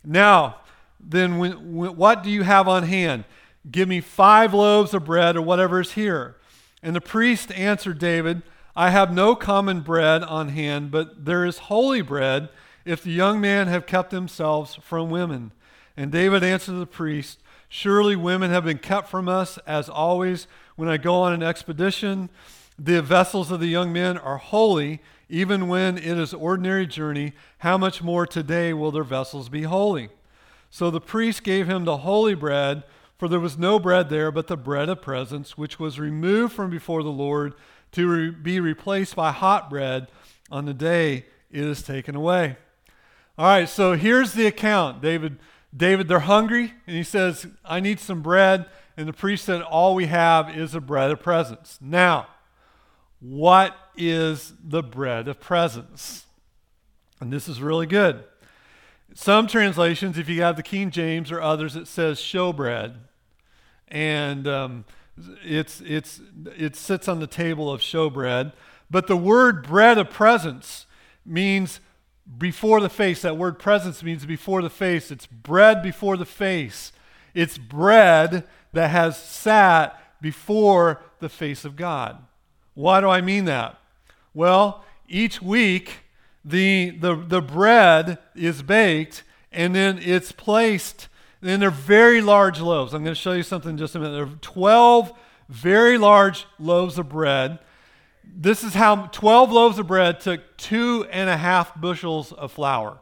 Now, 0.04 0.58
then, 1.00 1.38
when, 1.38 1.76
when, 1.76 1.96
what 1.96 2.24
do 2.24 2.30
you 2.30 2.44
have 2.44 2.68
on 2.68 2.84
hand? 2.84 3.26
Give 3.70 3.88
me 3.88 4.02
five 4.02 4.54
loaves 4.54 4.94
of 4.94 5.06
bread 5.06 5.36
or 5.36 5.42
whatever 5.42 5.80
is 5.80 5.94
here. 5.94 6.38
And 6.82 6.96
the 6.96 7.02
priest 7.02 7.52
answered 7.52 8.00
David, 8.00 8.42
I 8.75 8.90
have 8.90 9.13
no 9.13 9.36
common 9.36 9.82
bread 9.82 10.24
on 10.24 10.50
hand, 10.50 10.92
but 10.92 11.25
there 11.25 11.46
is 11.46 11.58
holy 11.58 12.01
bread 12.01 12.50
if 12.86 13.04
the 13.04 13.12
young 13.12 13.42
men 13.42 13.68
have 13.68 13.86
kept 13.86 14.12
themselves 14.12 14.75
from 14.82 15.10
women. 15.10 15.51
And 15.98 16.12
David 16.12 16.44
answered 16.44 16.74
the 16.74 16.86
priest, 16.86 17.40
Surely 17.68 18.16
women 18.16 18.50
have 18.51 18.66
been 18.66 18.78
kept 18.80 19.10
from 19.10 19.30
us, 19.30 19.58
as 19.66 19.90
always 19.90 20.48
when 20.75 20.90
I 20.90 20.98
go 20.98 21.16
on 21.16 21.34
an 21.34 21.44
expedition. 21.44 22.30
The 22.78 23.01
vessels 23.01 23.51
of 23.51 23.60
the 23.60 23.68
young 23.68 23.94
men 23.94 24.18
are 24.18 24.38
holy, 24.38 25.01
even 25.30 25.68
when 25.68 25.98
it 25.98 26.18
is 26.18 26.34
ordinary 26.34 26.88
journey. 26.88 27.34
How 27.60 27.78
much 27.78 28.01
more 28.01 28.25
today 28.25 28.74
will 28.74 28.92
their 28.92 29.04
vessels 29.04 29.50
be 29.50 29.63
holy? 29.63 30.10
So 30.70 30.90
the 30.90 31.01
priest 31.01 31.44
gave 31.44 31.68
him 31.68 31.86
the 31.86 31.98
holy 31.98 32.36
bread, 32.36 32.84
for 33.18 33.28
there 33.28 33.40
was 33.40 33.58
no 33.58 33.80
bread 33.80 34.10
there 34.10 34.32
but 34.32 34.48
the 34.48 34.58
bread 34.58 34.90
of 34.90 35.01
presence, 35.01 35.58
which 35.58 35.80
was 35.80 36.00
removed 36.00 36.54
from 36.54 36.70
before 36.70 37.04
the 37.04 37.10
Lord 37.10 37.54
to 37.93 38.07
re- 38.10 38.29
be 38.31 38.60
replaced 38.60 39.15
by 39.15 39.31
hot 39.31 39.69
bread 39.69 40.07
on 40.50 40.65
the 40.65 40.74
day 40.74 41.25
it 41.50 41.63
is 41.63 41.81
taken 41.81 42.15
away. 42.15 42.57
All 43.38 43.48
right, 43.48 43.67
so 43.67 43.93
here's 43.93 44.33
the 44.33 44.45
account. 44.45 45.01
David, 45.01 45.39
David, 45.75 46.07
they're 46.07 46.19
hungry, 46.19 46.74
and 46.86 46.95
he 46.95 47.03
says, 47.03 47.48
I 47.65 47.79
need 47.79 48.00
some 48.00 48.21
bread. 48.21 48.65
And 48.98 49.07
the 49.07 49.13
priest 49.13 49.45
said, 49.45 49.62
All 49.62 49.95
we 49.95 50.07
have 50.07 50.55
is 50.55 50.75
a 50.75 50.81
bread 50.81 51.12
of 51.12 51.21
presence. 51.21 51.77
Now, 51.81 52.27
what 53.19 53.75
is 53.95 54.53
the 54.63 54.83
bread 54.83 55.27
of 55.27 55.39
presence? 55.39 56.25
And 57.19 57.31
this 57.31 57.48
is 57.48 57.62
really 57.62 57.86
good. 57.86 58.24
Some 59.13 59.48
translations, 59.48 60.17
if 60.17 60.29
you 60.29 60.41
have 60.41 60.55
the 60.55 60.63
King 60.63 60.89
James 60.89 61.31
or 61.31 61.41
others, 61.41 61.75
it 61.75 61.88
says 61.88 62.19
showbread. 62.19 62.95
And 63.88 64.48
um, 64.48 64.86
it's, 65.44 65.82
it's, 65.82 66.22
it 66.58 66.75
sits 66.75 67.08
on 67.08 67.20
the 67.20 67.27
table 67.27 67.72
of 67.72 67.82
showbread. 67.82 68.53
But 68.89 69.08
the 69.08 69.18
word 69.18 69.68
bread 69.68 69.98
of 69.98 70.10
presence 70.10 70.86
means 71.25 71.80
before 72.38 72.82
the 72.82 72.89
face. 72.89 73.22
That 73.22 73.38
word 73.38 73.60
presence 73.60 74.03
means 74.03 74.25
before 74.25 74.62
the 74.62 74.70
face. 74.70 75.12
It's 75.12 75.27
bread 75.27 75.82
before 75.82 76.18
the 76.18 76.25
face. 76.25 76.91
It's 77.34 77.58
bread 77.58 78.46
that 78.74 78.89
has 78.89 79.18
sat 79.18 79.98
before 80.22 81.01
the 81.20 81.30
face 81.30 81.65
of 81.65 81.75
God. 81.75 82.18
Why 82.74 83.01
do 83.01 83.10
I 83.10 83.22
mean 83.22 83.46
that? 83.46 83.80
Well, 84.34 84.84
each 85.08 85.41
week 85.41 86.06
the, 86.44 86.91
the, 86.91 87.15
the 87.15 87.41
bread 87.41 88.18
is 88.36 88.62
baked 88.62 89.24
and 89.51 89.75
then 89.75 90.00
it's 90.01 90.32
placed 90.32 91.08
and 91.41 91.62
they're 91.62 91.71
very 91.71 92.21
large 92.21 92.60
loaves. 92.60 92.93
I'm 92.93 93.03
going 93.03 93.15
to 93.15 93.19
show 93.19 93.33
you 93.33 93.43
something 93.43 93.71
in 93.71 93.77
just 93.77 93.95
a 93.95 94.00
minute. 94.00 94.13
There 94.13 94.24
are 94.24 94.39
12 94.41 95.13
very 95.50 95.98
large 95.98 96.45
loaves 96.60 96.98
of 96.98 97.10
bread. 97.10 97.60
This 98.24 98.63
is 98.63 98.74
how 98.74 99.07
12 99.07 99.51
loaves 99.51 99.79
of 99.79 99.88
bread 99.88 100.19
took 100.19 100.55
two 100.57 101.05
and 101.12 101.29
a 101.29 101.38
half 101.38 101.79
bushels 101.79 102.31
of 102.31 102.51
flour. 102.51 103.00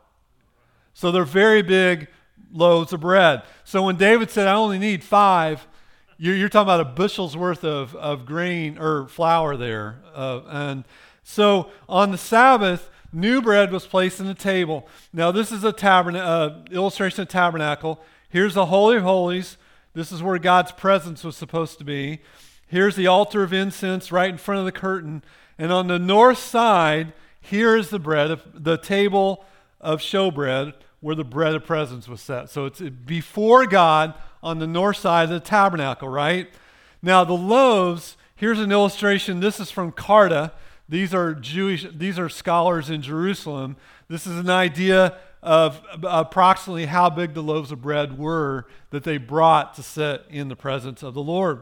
So 0.93 1.11
they're 1.11 1.25
very 1.25 1.61
big 1.61 2.07
loaves 2.51 2.91
of 2.93 3.01
bread. 3.01 3.43
So 3.63 3.83
when 3.83 3.97
David 3.97 4.31
said, 4.31 4.47
I 4.47 4.53
only 4.53 4.79
need 4.79 5.03
five, 5.03 5.67
you're, 6.17 6.35
you're 6.35 6.49
talking 6.49 6.73
about 6.73 6.81
a 6.81 6.85
bushel's 6.85 7.37
worth 7.37 7.63
of, 7.63 7.95
of 7.95 8.25
grain 8.25 8.77
or 8.77 9.07
flour 9.07 9.55
there. 9.55 10.01
Uh, 10.13 10.41
and 10.47 10.83
so 11.23 11.69
on 11.87 12.11
the 12.11 12.17
Sabbath, 12.17 12.89
new 13.13 13.41
bread 13.41 13.71
was 13.71 13.85
placed 13.85 14.19
on 14.19 14.27
the 14.27 14.33
table. 14.33 14.87
Now, 15.13 15.31
this 15.31 15.51
is 15.51 15.63
a 15.63 15.71
tabernacle, 15.71 16.27
uh, 16.27 16.63
illustration 16.71 17.21
of 17.21 17.27
tabernacle. 17.27 18.01
Here's 18.29 18.53
the 18.53 18.67
Holy 18.67 18.97
of 18.97 19.03
Holies. 19.03 19.57
This 19.93 20.11
is 20.11 20.21
where 20.21 20.37
God's 20.37 20.71
presence 20.71 21.23
was 21.23 21.35
supposed 21.35 21.79
to 21.79 21.83
be. 21.83 22.19
Here's 22.67 22.95
the 22.95 23.07
altar 23.07 23.41
of 23.41 23.51
incense 23.51 24.11
right 24.11 24.29
in 24.29 24.37
front 24.37 24.59
of 24.59 24.65
the 24.65 24.71
curtain. 24.71 25.23
And 25.57 25.71
on 25.71 25.87
the 25.87 25.97
north 25.97 26.37
side, 26.37 27.13
here 27.41 27.75
is 27.75 27.89
the 27.89 27.97
bread, 27.97 28.39
the 28.53 28.77
table 28.77 29.45
of 29.81 29.99
showbread 29.99 30.73
where 30.99 31.15
the 31.15 31.23
bread 31.23 31.55
of 31.55 31.65
presence 31.65 32.07
was 32.07 32.21
set. 32.21 32.51
So 32.51 32.65
it's 32.65 32.79
before 32.79 33.65
God 33.65 34.13
on 34.43 34.59
the 34.59 34.67
north 34.67 34.97
side 34.97 35.23
of 35.23 35.29
the 35.31 35.39
tabernacle, 35.39 36.07
right? 36.07 36.49
Now, 37.01 37.23
the 37.23 37.33
loaves, 37.33 38.15
here's 38.35 38.59
an 38.59 38.71
illustration. 38.71 39.39
This 39.39 39.59
is 39.59 39.71
from 39.71 39.91
Carta. 39.91 40.51
These 40.87 41.13
are 41.13 41.33
Jewish, 41.33 41.87
these 41.91 42.19
are 42.19 42.29
scholars 42.29 42.89
in 42.89 43.01
Jerusalem. 43.01 43.75
This 44.07 44.27
is 44.27 44.37
an 44.37 44.49
idea 44.49 45.17
of 45.41 45.81
uh, 45.91 45.97
approximately 46.03 46.85
how 46.85 47.09
big 47.09 47.33
the 47.33 47.43
loaves 47.43 47.71
of 47.71 47.81
bread 47.81 48.17
were 48.17 48.67
that 48.89 49.03
they 49.03 49.17
brought 49.17 49.73
to 49.75 49.83
sit 49.83 50.25
in 50.29 50.49
the 50.49 50.55
presence 50.55 51.03
of 51.03 51.13
the 51.13 51.23
Lord. 51.23 51.61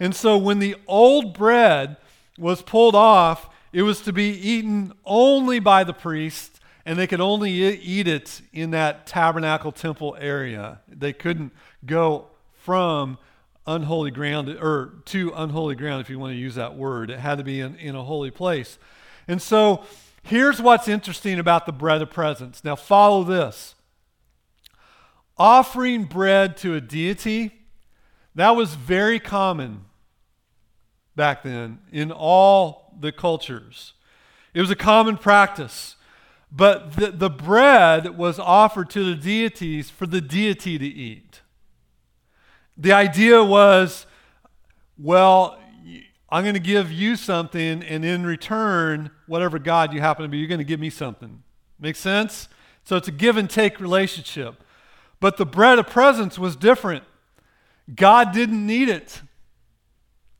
And 0.00 0.14
so 0.14 0.36
when 0.36 0.58
the 0.58 0.76
old 0.86 1.36
bread 1.36 1.96
was 2.38 2.62
pulled 2.62 2.94
off, 2.94 3.48
it 3.72 3.82
was 3.82 4.00
to 4.02 4.12
be 4.12 4.30
eaten 4.30 4.92
only 5.04 5.58
by 5.58 5.84
the 5.84 5.92
priest, 5.92 6.60
and 6.84 6.98
they 6.98 7.06
could 7.06 7.20
only 7.20 7.52
eat 7.52 8.08
it 8.08 8.42
in 8.52 8.70
that 8.72 9.06
tabernacle 9.06 9.72
temple 9.72 10.16
area. 10.18 10.80
They 10.88 11.12
couldn't 11.12 11.52
go 11.86 12.26
from 12.52 13.18
unholy 13.66 14.10
ground 14.10 14.48
or 14.48 14.94
to 15.06 15.32
unholy 15.34 15.76
ground 15.76 16.00
if 16.00 16.10
you 16.10 16.18
want 16.18 16.32
to 16.32 16.38
use 16.38 16.56
that 16.56 16.76
word. 16.76 17.10
It 17.10 17.18
had 17.18 17.38
to 17.38 17.44
be 17.44 17.60
in, 17.60 17.76
in 17.76 17.94
a 17.94 18.02
holy 18.02 18.30
place. 18.30 18.78
And 19.28 19.40
so 19.40 19.84
Here's 20.22 20.62
what's 20.62 20.88
interesting 20.88 21.38
about 21.38 21.66
the 21.66 21.72
bread 21.72 22.02
of 22.02 22.10
presence. 22.10 22.62
Now, 22.64 22.76
follow 22.76 23.24
this. 23.24 23.74
Offering 25.36 26.04
bread 26.04 26.56
to 26.58 26.74
a 26.74 26.80
deity, 26.80 27.50
that 28.34 28.50
was 28.50 28.74
very 28.74 29.18
common 29.18 29.84
back 31.16 31.42
then 31.42 31.80
in 31.90 32.12
all 32.12 32.94
the 32.98 33.12
cultures. 33.12 33.94
It 34.54 34.60
was 34.60 34.70
a 34.70 34.76
common 34.76 35.16
practice. 35.16 35.96
But 36.50 36.96
the, 36.96 37.10
the 37.10 37.30
bread 37.30 38.16
was 38.16 38.38
offered 38.38 38.90
to 38.90 39.04
the 39.04 39.14
deities 39.14 39.88
for 39.88 40.06
the 40.06 40.20
deity 40.20 40.78
to 40.78 40.86
eat. 40.86 41.40
The 42.76 42.92
idea 42.92 43.42
was, 43.42 44.06
well, 44.98 45.58
I'm 46.32 46.44
going 46.44 46.54
to 46.54 46.60
give 46.60 46.90
you 46.90 47.16
something, 47.16 47.82
and 47.82 48.06
in 48.06 48.24
return, 48.24 49.10
whatever 49.26 49.58
God 49.58 49.92
you 49.92 50.00
happen 50.00 50.22
to 50.22 50.30
be, 50.30 50.38
you're 50.38 50.48
going 50.48 50.56
to 50.58 50.64
give 50.64 50.80
me 50.80 50.88
something. 50.88 51.42
Make 51.78 51.94
sense? 51.94 52.48
So 52.84 52.96
it's 52.96 53.06
a 53.06 53.12
give 53.12 53.36
and 53.36 53.50
take 53.50 53.78
relationship. 53.78 54.54
But 55.20 55.36
the 55.36 55.44
bread 55.44 55.78
of 55.78 55.88
presence 55.88 56.38
was 56.38 56.56
different. 56.56 57.04
God 57.94 58.32
didn't 58.32 58.66
need 58.66 58.88
it. 58.88 59.20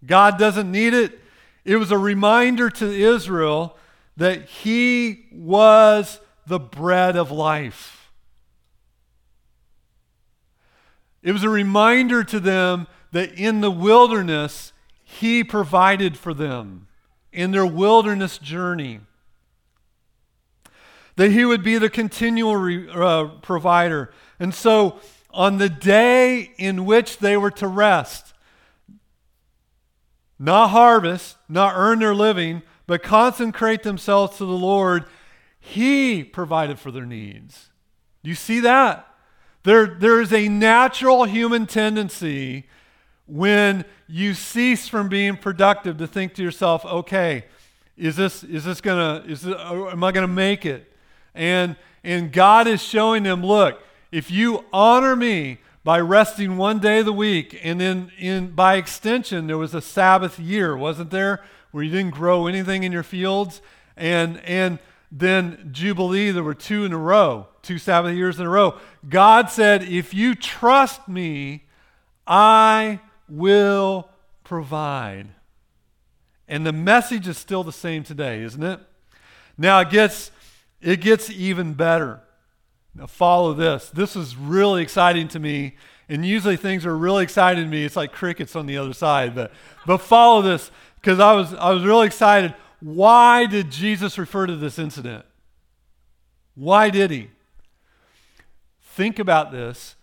God 0.06 0.38
doesn't 0.38 0.72
need 0.72 0.94
it. 0.94 1.20
It 1.62 1.76
was 1.76 1.90
a 1.90 1.98
reminder 1.98 2.70
to 2.70 2.86
Israel 2.90 3.76
that 4.16 4.48
He 4.48 5.26
was 5.30 6.20
the 6.46 6.58
bread 6.58 7.16
of 7.16 7.30
life. 7.30 8.10
It 11.22 11.32
was 11.32 11.44
a 11.44 11.50
reminder 11.50 12.24
to 12.24 12.40
them 12.40 12.86
that 13.12 13.34
in 13.34 13.60
the 13.60 13.70
wilderness, 13.70 14.71
He 15.20 15.44
provided 15.44 16.16
for 16.16 16.32
them 16.32 16.88
in 17.32 17.50
their 17.50 17.66
wilderness 17.66 18.38
journey. 18.38 19.00
That 21.16 21.30
He 21.30 21.44
would 21.44 21.62
be 21.62 21.76
the 21.76 21.90
continual 21.90 22.56
re, 22.56 22.88
uh, 22.90 23.26
provider. 23.42 24.12
And 24.40 24.54
so, 24.54 24.98
on 25.30 25.58
the 25.58 25.68
day 25.68 26.52
in 26.56 26.86
which 26.86 27.18
they 27.18 27.36
were 27.36 27.50
to 27.52 27.68
rest, 27.68 28.32
not 30.38 30.68
harvest, 30.68 31.36
not 31.48 31.74
earn 31.76 31.98
their 31.98 32.14
living, 32.14 32.62
but 32.86 33.02
consecrate 33.02 33.82
themselves 33.82 34.38
to 34.38 34.46
the 34.46 34.52
Lord, 34.52 35.04
He 35.60 36.24
provided 36.24 36.78
for 36.78 36.90
their 36.90 37.06
needs. 37.06 37.68
Do 38.24 38.30
you 38.30 38.36
see 38.36 38.60
that? 38.60 39.06
There, 39.62 39.86
there 39.86 40.20
is 40.20 40.32
a 40.32 40.48
natural 40.48 41.24
human 41.24 41.66
tendency 41.66 42.66
when 43.32 43.82
you 44.08 44.34
cease 44.34 44.88
from 44.88 45.08
being 45.08 45.38
productive 45.38 45.96
to 45.96 46.06
think 46.06 46.34
to 46.34 46.42
yourself, 46.42 46.84
okay, 46.84 47.46
is 47.96 48.14
this, 48.14 48.44
is 48.44 48.64
this 48.64 48.82
gonna, 48.82 49.24
is 49.26 49.40
this, 49.40 49.54
uh, 49.56 49.88
am 49.88 50.04
I 50.04 50.12
gonna 50.12 50.28
make 50.28 50.66
it? 50.66 50.92
And, 51.34 51.76
and 52.04 52.30
God 52.30 52.66
is 52.66 52.82
showing 52.82 53.22
them, 53.22 53.42
look, 53.42 53.80
if 54.10 54.30
you 54.30 54.66
honor 54.70 55.16
me 55.16 55.60
by 55.82 55.98
resting 55.98 56.58
one 56.58 56.78
day 56.78 56.98
of 56.98 57.06
the 57.06 57.12
week, 57.12 57.58
and 57.62 57.80
then 57.80 58.12
in, 58.18 58.50
by 58.50 58.74
extension, 58.74 59.46
there 59.46 59.56
was 59.56 59.74
a 59.74 59.80
Sabbath 59.80 60.38
year, 60.38 60.76
wasn't 60.76 61.10
there, 61.10 61.42
where 61.70 61.82
you 61.82 61.90
didn't 61.90 62.12
grow 62.12 62.46
anything 62.46 62.82
in 62.82 62.92
your 62.92 63.02
fields? 63.02 63.62
And, 63.96 64.40
and 64.40 64.78
then 65.10 65.70
Jubilee, 65.72 66.32
there 66.32 66.44
were 66.44 66.52
two 66.52 66.84
in 66.84 66.92
a 66.92 66.98
row, 66.98 67.46
two 67.62 67.78
Sabbath 67.78 68.14
years 68.14 68.38
in 68.38 68.44
a 68.44 68.50
row. 68.50 68.78
God 69.08 69.48
said, 69.48 69.84
if 69.84 70.12
you 70.12 70.34
trust 70.34 71.08
me, 71.08 71.64
I 72.26 73.00
will 73.32 74.08
provide. 74.44 75.28
And 76.46 76.66
the 76.66 76.72
message 76.72 77.26
is 77.26 77.38
still 77.38 77.64
the 77.64 77.72
same 77.72 78.04
today, 78.04 78.42
isn't 78.42 78.62
it? 78.62 78.80
Now 79.56 79.80
it 79.80 79.90
gets, 79.90 80.30
it 80.80 81.00
gets 81.00 81.30
even 81.30 81.72
better. 81.74 82.20
Now, 82.94 83.06
follow 83.06 83.54
this. 83.54 83.88
This 83.88 84.16
is 84.16 84.36
really 84.36 84.82
exciting 84.82 85.28
to 85.28 85.38
me. 85.38 85.76
And 86.10 86.26
usually 86.26 86.58
things 86.58 86.84
are 86.84 86.96
really 86.96 87.24
exciting 87.24 87.64
to 87.64 87.70
me. 87.70 87.84
It's 87.84 87.96
like 87.96 88.12
crickets 88.12 88.54
on 88.54 88.66
the 88.66 88.76
other 88.76 88.92
side. 88.92 89.34
But, 89.34 89.52
but 89.86 89.98
follow 89.98 90.42
this 90.42 90.70
because 90.96 91.18
I 91.18 91.32
was, 91.32 91.54
I 91.54 91.70
was 91.70 91.84
really 91.84 92.06
excited. 92.06 92.54
Why 92.80 93.46
did 93.46 93.70
Jesus 93.70 94.18
refer 94.18 94.46
to 94.46 94.56
this 94.56 94.78
incident? 94.78 95.24
Why 96.54 96.90
did 96.90 97.10
he? 97.10 97.30
Think 98.82 99.18
about 99.18 99.52
this. 99.52 99.96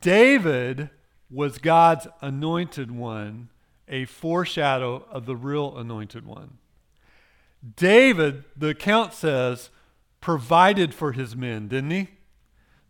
David 0.00 0.90
was 1.30 1.58
God's 1.58 2.06
anointed 2.20 2.90
one, 2.90 3.48
a 3.88 4.04
foreshadow 4.04 5.04
of 5.10 5.26
the 5.26 5.36
real 5.36 5.76
anointed 5.76 6.26
one. 6.26 6.58
David, 7.76 8.44
the 8.56 8.68
account 8.68 9.12
says, 9.12 9.70
provided 10.20 10.94
for 10.94 11.12
his 11.12 11.34
men, 11.34 11.68
didn't 11.68 11.90
he? 11.90 12.08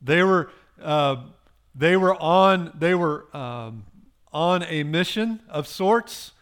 They 0.03 0.23
were, 0.23 0.51
uh, 0.83 1.17
they 1.75 1.97
were 1.97 2.21
on, 2.23 2.73
they 2.79 2.95
were 2.95 3.27
um, 3.37 3.85
on 4.33 4.63
a 4.65 4.83
mission 4.83 5.41
of 5.49 5.67
sorts. 5.67 6.33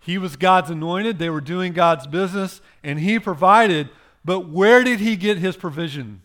He 0.00 0.18
was 0.18 0.36
God's 0.36 0.70
anointed. 0.70 1.18
They 1.18 1.30
were 1.30 1.40
doing 1.40 1.72
God's 1.72 2.06
business, 2.06 2.60
and 2.82 2.98
he 2.98 3.18
provided. 3.18 3.88
But 4.24 4.48
where 4.48 4.84
did 4.84 5.00
he 5.00 5.16
get 5.16 5.38
his 5.38 5.56
provision? 5.56 6.22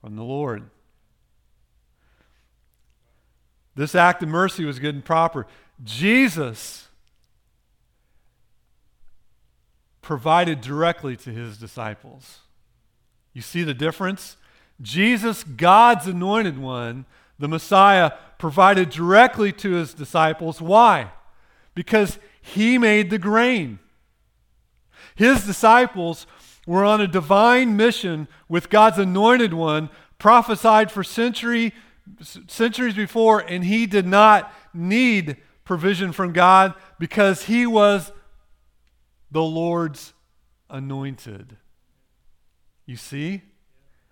From 0.00 0.16
the 0.16 0.24
Lord. 0.24 0.70
This 3.74 3.94
act 3.94 4.22
of 4.22 4.28
mercy 4.28 4.64
was 4.64 4.78
good 4.78 4.94
and 4.94 5.04
proper. 5.04 5.46
Jesus 5.82 6.88
provided 10.02 10.60
directly 10.60 11.16
to 11.16 11.30
his 11.30 11.56
disciples. 11.56 12.40
You 13.32 13.40
see 13.40 13.62
the 13.62 13.74
difference? 13.74 14.36
Jesus, 14.80 15.44
God's 15.44 16.06
anointed 16.06 16.58
one, 16.58 17.06
the 17.38 17.48
Messiah, 17.48 18.12
provided 18.38 18.90
directly 18.90 19.52
to 19.52 19.72
his 19.72 19.94
disciples. 19.94 20.60
Why? 20.60 21.12
Because 21.74 22.18
he 22.40 22.76
made 22.76 23.08
the 23.08 23.18
grain. 23.18 23.78
His 25.14 25.46
disciples 25.46 26.26
were 26.66 26.84
on 26.84 27.00
a 27.00 27.06
divine 27.06 27.76
mission 27.76 28.28
with 28.48 28.70
God's 28.70 28.98
anointed 28.98 29.54
one, 29.54 29.88
prophesied 30.18 30.90
for 30.90 31.04
century, 31.04 31.72
centuries 32.20 32.94
before, 32.94 33.40
and 33.40 33.64
he 33.64 33.86
did 33.86 34.06
not 34.06 34.52
need 34.74 35.36
provision 35.64 36.12
from 36.12 36.32
God 36.32 36.74
because 36.98 37.44
he 37.44 37.66
was 37.66 38.12
the 39.30 39.42
Lord's 39.42 40.12
anointed. 40.68 41.56
You 42.86 42.96
see? 42.96 43.42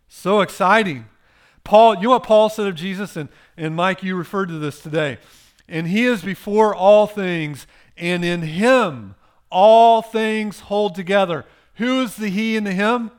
So 0.09 0.41
exciting. 0.41 1.07
Paul, 1.65 1.97
you 1.97 2.05
know 2.05 2.11
what 2.11 2.23
Paul 2.23 2.49
said 2.49 2.67
of 2.67 2.75
Jesus? 2.75 3.17
And, 3.17 3.29
and 3.57 3.77
Mike, 3.77 4.03
you 4.03 4.17
referred 4.17 4.49
to 4.49 4.59
this 4.59 4.81
today. 4.81 5.19
And 5.69 5.87
he 5.87 6.05
is 6.05 6.23
before 6.23 6.75
all 6.75 7.07
things, 7.07 7.67
and 7.97 8.25
in 8.25 8.43
him 8.43 9.15
all 9.51 10.03
things 10.03 10.61
hold 10.61 10.95
together. 10.95 11.45
Who 11.75 12.03
is 12.03 12.17
the 12.17 12.29
he 12.29 12.57
and 12.57 12.67
the 12.67 12.73
him? 12.73 13.11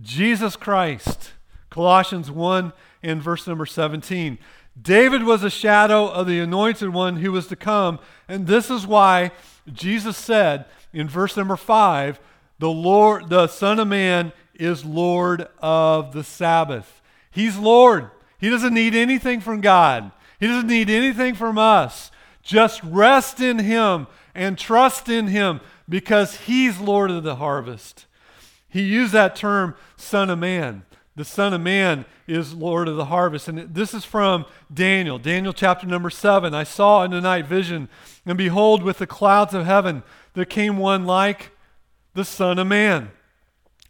Jesus 0.00 0.56
Christ. 0.56 1.32
Colossians 1.70 2.30
1 2.30 2.72
and 3.06 3.22
verse 3.22 3.46
number 3.46 3.66
17. 3.66 4.38
David 4.80 5.22
was 5.22 5.42
a 5.42 5.50
shadow 5.50 6.08
of 6.08 6.26
the 6.26 6.40
anointed 6.40 6.90
one 6.90 7.16
who 7.16 7.32
was 7.32 7.46
to 7.46 7.56
come. 7.56 7.98
And 8.28 8.46
this 8.46 8.70
is 8.70 8.86
why 8.86 9.30
Jesus 9.72 10.16
said 10.16 10.66
in 10.92 11.08
verse 11.08 11.36
number 11.36 11.56
5 11.56 12.20
the 12.58 12.70
Lord, 12.70 13.28
the 13.28 13.48
Son 13.48 13.78
of 13.78 13.88
Man 13.88 14.32
is 14.54 14.84
Lord 14.84 15.46
of 15.58 16.12
the 16.12 16.24
Sabbath. 16.24 17.02
He's 17.30 17.56
Lord. 17.58 18.10
He 18.38 18.48
doesn't 18.48 18.74
need 18.74 18.94
anything 18.94 19.40
from 19.40 19.60
God, 19.60 20.10
He 20.40 20.46
doesn't 20.46 20.68
need 20.68 20.90
anything 20.90 21.34
from 21.34 21.58
us. 21.58 22.10
Just 22.42 22.82
rest 22.84 23.40
in 23.40 23.58
Him 23.58 24.06
and 24.34 24.58
trust 24.58 25.08
in 25.08 25.28
Him 25.28 25.60
because 25.88 26.36
He's 26.40 26.78
Lord 26.78 27.10
of 27.10 27.24
the 27.24 27.36
harvest. 27.36 28.06
He 28.68 28.82
used 28.82 29.12
that 29.12 29.36
term, 29.36 29.74
Son 29.96 30.30
of 30.30 30.38
Man. 30.38 30.84
The 31.16 31.24
Son 31.24 31.54
of 31.54 31.62
Man 31.62 32.04
is 32.26 32.52
Lord 32.52 32.88
of 32.88 32.96
the 32.96 33.06
harvest. 33.06 33.48
And 33.48 33.74
this 33.74 33.94
is 33.94 34.04
from 34.04 34.44
Daniel, 34.72 35.18
Daniel 35.18 35.54
chapter 35.54 35.86
number 35.86 36.10
seven. 36.10 36.54
I 36.54 36.64
saw 36.64 37.04
in 37.04 37.10
the 37.10 37.22
night 37.22 37.46
vision, 37.46 37.88
and 38.26 38.36
behold, 38.36 38.82
with 38.82 38.98
the 38.98 39.06
clouds 39.06 39.54
of 39.54 39.64
heaven, 39.64 40.02
there 40.34 40.44
came 40.44 40.76
one 40.76 41.06
like 41.06 41.52
the 42.12 42.24
Son 42.24 42.58
of 42.58 42.66
Man. 42.66 43.10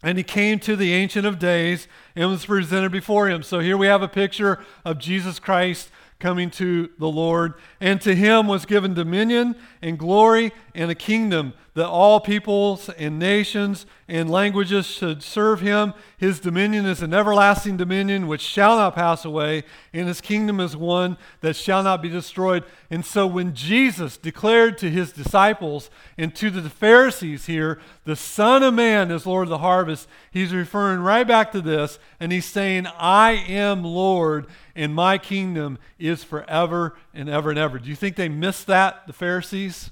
And 0.01 0.17
he 0.17 0.23
came 0.23 0.59
to 0.59 0.77
the 0.77 0.93
Ancient 0.93 1.25
of 1.25 1.37
Days 1.37 1.89
and 2.15 2.29
was 2.29 2.45
presented 2.45 2.93
before 2.93 3.27
him. 3.27 3.43
So 3.43 3.59
here 3.59 3.75
we 3.75 3.87
have 3.87 4.01
a 4.01 4.07
picture 4.07 4.63
of 4.85 4.97
Jesus 4.97 5.37
Christ 5.37 5.89
coming 6.19 6.49
to 6.51 6.89
the 6.97 7.09
Lord. 7.09 7.55
And 7.81 7.99
to 8.01 8.15
him 8.15 8.47
was 8.47 8.65
given 8.65 8.93
dominion 8.93 9.55
and 9.81 9.99
glory 9.99 10.53
and 10.77 10.91
a 10.91 10.95
kingdom 10.95 11.53
that 11.73 11.87
all 11.87 12.19
peoples 12.19 12.87
and 12.89 13.17
nations 13.17 13.87
and 14.07 14.29
languages 14.29 14.85
should 14.85 15.23
serve 15.23 15.59
him. 15.59 15.93
His 16.17 16.39
dominion 16.39 16.85
is 16.85 17.01
an 17.01 17.15
everlasting 17.15 17.77
dominion 17.77 18.27
which 18.27 18.41
shall 18.41 18.77
not 18.77 18.93
pass 18.93 19.25
away, 19.25 19.63
and 19.91 20.07
his 20.07 20.21
kingdom 20.21 20.59
is 20.59 20.77
one 20.77 21.17
that 21.41 21.55
shall 21.55 21.81
not 21.81 22.03
be 22.03 22.09
destroyed. 22.09 22.63
And 22.91 23.03
so 23.03 23.25
when 23.25 23.55
Jesus 23.55 24.17
declared 24.17 24.77
to 24.77 24.91
his 24.91 25.11
disciples 25.11 25.89
and 26.15 26.33
to 26.35 26.51
the 26.51 26.69
Pharisees 26.69 27.47
here, 27.47 27.79
the 28.05 28.15
Son 28.15 28.61
of 28.61 28.75
Man 28.75 29.09
is 29.09 29.25
Lord 29.25 29.47
of 29.47 29.49
the 29.49 29.57
harvest, 29.57 30.07
he's 30.29 30.53
referring 30.53 30.99
right 30.99 31.27
back 31.27 31.51
to 31.53 31.61
this, 31.61 31.97
and 32.19 32.31
he's 32.31 32.45
saying, 32.45 32.85
I 32.99 33.31
am 33.31 33.83
Lord, 33.83 34.45
and 34.75 34.93
my 34.93 35.17
kingdom 35.17 35.79
is 35.97 36.23
forever 36.23 36.95
and 37.15 37.27
ever 37.29 37.49
and 37.49 37.57
ever. 37.57 37.79
Do 37.79 37.89
you 37.89 37.95
think 37.95 38.15
they 38.15 38.29
missed 38.29 38.67
that, 38.67 39.07
the 39.07 39.13
Pharisees? 39.13 39.89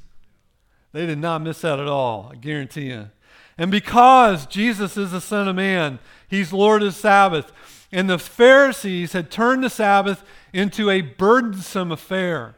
They 0.96 1.06
did 1.06 1.18
not 1.18 1.42
miss 1.42 1.60
that 1.60 1.78
at 1.78 1.90
all, 1.90 2.30
I 2.32 2.38
guarantee 2.38 2.86
you. 2.86 3.10
And 3.58 3.70
because 3.70 4.46
Jesus 4.46 4.96
is 4.96 5.12
the 5.12 5.20
Son 5.20 5.50
of 5.50 5.58
Man, 5.58 6.00
He's 6.30 6.54
Lord 6.54 6.84
of 6.84 6.94
the 6.94 6.98
Sabbath, 6.98 7.52
and 7.92 8.10
the 8.10 8.18
Pharisees 8.18 9.12
had 9.12 9.30
turned 9.30 9.62
the 9.62 9.70
Sabbath 9.70 10.24
into 10.54 10.90
a 10.90 11.02
burdensome 11.02 11.92
affair. 11.92 12.56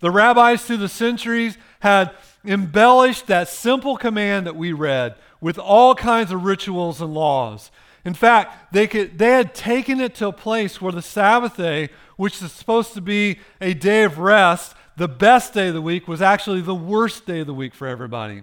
The 0.00 0.10
rabbis 0.10 0.64
through 0.64 0.78
the 0.78 0.88
centuries 0.88 1.58
had 1.80 2.12
embellished 2.42 3.26
that 3.26 3.48
simple 3.48 3.98
command 3.98 4.46
that 4.46 4.56
we 4.56 4.72
read 4.72 5.16
with 5.38 5.58
all 5.58 5.94
kinds 5.94 6.32
of 6.32 6.44
rituals 6.44 7.02
and 7.02 7.12
laws. 7.12 7.70
In 8.02 8.14
fact, 8.14 8.72
they, 8.72 8.86
could, 8.86 9.18
they 9.18 9.32
had 9.32 9.54
taken 9.54 10.00
it 10.00 10.14
to 10.14 10.28
a 10.28 10.32
place 10.32 10.80
where 10.80 10.92
the 10.92 11.02
Sabbath 11.02 11.58
day, 11.58 11.90
which 12.16 12.40
is 12.40 12.50
supposed 12.50 12.94
to 12.94 13.02
be 13.02 13.40
a 13.60 13.74
day 13.74 14.04
of 14.04 14.18
rest, 14.18 14.74
the 14.98 15.08
best 15.08 15.54
day 15.54 15.68
of 15.68 15.74
the 15.74 15.80
week, 15.80 16.08
was 16.08 16.20
actually 16.20 16.60
the 16.60 16.74
worst 16.74 17.24
day 17.24 17.40
of 17.40 17.46
the 17.46 17.54
week 17.54 17.72
for 17.72 17.86
everybody. 17.86 18.42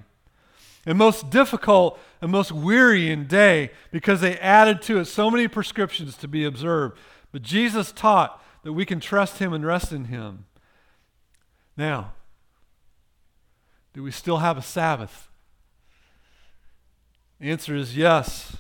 And 0.86 0.98
most 0.98 1.30
difficult 1.30 2.00
and 2.22 2.32
most 2.32 2.52
wearying 2.52 3.26
day 3.26 3.72
because 3.92 4.22
they 4.22 4.38
added 4.38 4.82
to 4.84 5.00
it 5.00 5.06
so 5.06 5.30
many 5.30 5.48
prescriptions 5.50 6.16
to 6.18 6.28
be 6.28 6.46
observed. 6.46 6.98
But 7.34 7.42
Jesus 7.42 7.92
taught 7.92 8.42
that 8.64 8.72
we 8.72 8.86
can 8.86 9.02
trust 9.02 9.40
Him 9.40 9.52
and 9.52 9.66
rest 9.66 9.92
in 9.92 10.06
Him. 10.06 10.46
Now, 11.76 12.14
do 13.94 14.02
we 14.02 14.12
still 14.12 14.38
have 14.38 14.58
a 14.58 14.62
Sabbath? 14.62 15.28
The 17.42 17.50
answer 17.50 17.76
is 17.76 17.98
yes. 17.98 18.58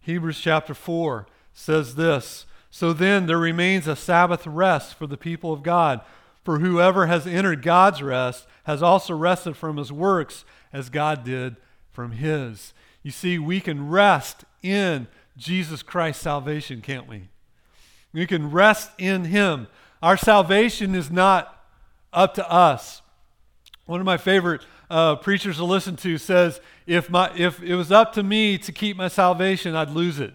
Hebrews 0.00 0.40
chapter 0.40 0.74
4 0.74 1.26
says 1.52 1.96
this 1.96 2.46
So 2.70 2.92
then 2.92 3.26
there 3.26 3.38
remains 3.38 3.88
a 3.88 3.96
Sabbath 3.96 4.46
rest 4.46 4.94
for 4.94 5.08
the 5.08 5.16
people 5.16 5.52
of 5.52 5.64
God. 5.64 6.00
For 6.46 6.60
whoever 6.60 7.06
has 7.06 7.26
entered 7.26 7.60
God's 7.60 8.00
rest 8.00 8.46
has 8.66 8.80
also 8.80 9.16
rested 9.16 9.56
from 9.56 9.78
his 9.78 9.90
works 9.90 10.44
as 10.72 10.90
God 10.90 11.24
did 11.24 11.56
from 11.90 12.12
his. 12.12 12.72
You 13.02 13.10
see, 13.10 13.36
we 13.36 13.58
can 13.58 13.88
rest 13.88 14.44
in 14.62 15.08
Jesus 15.36 15.82
Christ's 15.82 16.22
salvation, 16.22 16.82
can't 16.82 17.08
we? 17.08 17.30
We 18.12 18.28
can 18.28 18.52
rest 18.52 18.92
in 18.96 19.24
him. 19.24 19.66
Our 20.00 20.16
salvation 20.16 20.94
is 20.94 21.10
not 21.10 21.64
up 22.12 22.34
to 22.34 22.48
us. 22.48 23.02
One 23.86 23.98
of 23.98 24.06
my 24.06 24.16
favorite 24.16 24.60
uh, 24.88 25.16
preachers 25.16 25.56
to 25.56 25.64
listen 25.64 25.96
to 25.96 26.16
says, 26.16 26.60
if, 26.86 27.10
my, 27.10 27.32
if 27.36 27.60
it 27.60 27.74
was 27.74 27.90
up 27.90 28.12
to 28.12 28.22
me 28.22 28.56
to 28.58 28.70
keep 28.70 28.96
my 28.96 29.08
salvation, 29.08 29.74
I'd 29.74 29.90
lose 29.90 30.20
it. 30.20 30.32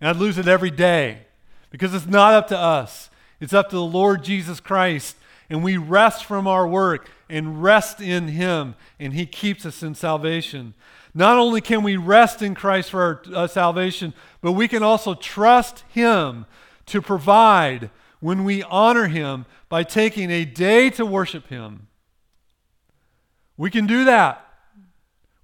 And 0.00 0.08
I'd 0.08 0.18
lose 0.18 0.38
it 0.38 0.46
every 0.46 0.70
day 0.70 1.26
because 1.70 1.92
it's 1.94 2.06
not 2.06 2.32
up 2.32 2.46
to 2.46 2.56
us. 2.56 3.10
It's 3.40 3.52
up 3.52 3.70
to 3.70 3.76
the 3.76 3.82
Lord 3.82 4.22
Jesus 4.22 4.60
Christ. 4.60 5.16
And 5.50 5.62
we 5.62 5.76
rest 5.76 6.24
from 6.24 6.46
our 6.46 6.66
work 6.66 7.10
and 7.28 7.62
rest 7.62 8.00
in 8.00 8.28
Him, 8.28 8.74
and 8.98 9.12
He 9.12 9.26
keeps 9.26 9.66
us 9.66 9.82
in 9.82 9.94
salvation. 9.94 10.74
Not 11.14 11.36
only 11.38 11.60
can 11.60 11.82
we 11.82 11.96
rest 11.96 12.40
in 12.42 12.54
Christ 12.54 12.90
for 12.90 13.02
our 13.02 13.22
uh, 13.34 13.46
salvation, 13.46 14.14
but 14.40 14.52
we 14.52 14.68
can 14.68 14.82
also 14.82 15.14
trust 15.14 15.84
Him 15.90 16.46
to 16.86 17.02
provide 17.02 17.90
when 18.20 18.44
we 18.44 18.62
honor 18.62 19.08
Him 19.08 19.46
by 19.68 19.82
taking 19.82 20.30
a 20.30 20.44
day 20.44 20.90
to 20.90 21.04
worship 21.04 21.48
Him. 21.48 21.88
We 23.56 23.70
can 23.70 23.86
do 23.86 24.04
that. 24.04 24.46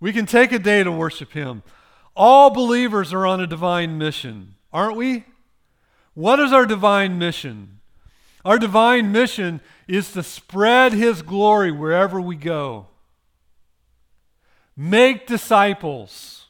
We 0.01 0.13
can 0.13 0.27
take 0.27 0.53
a 0.53 0.59
day 0.59 0.85
to 0.85 0.93
worship 0.93 1.33
Him. 1.33 1.63
All 2.17 2.51
believers 2.51 3.13
are 3.13 3.27
on 3.27 3.41
a 3.41 3.47
divine 3.47 3.99
mission, 3.99 4.55
aren't 4.73 4.97
we? 4.97 5.25
What 6.15 6.41
is 6.41 6.53
our 6.53 6.67
divine 6.67 7.19
mission? 7.19 7.78
Our 8.49 8.59
divine 8.59 9.13
mission 9.13 9.61
is 9.87 10.13
to 10.13 10.23
spread 10.23 10.95
His 10.95 11.21
glory 11.21 11.71
wherever 11.71 12.19
we 12.19 12.35
go. 12.35 12.87
Make 14.75 15.27
disciples. 15.27 16.47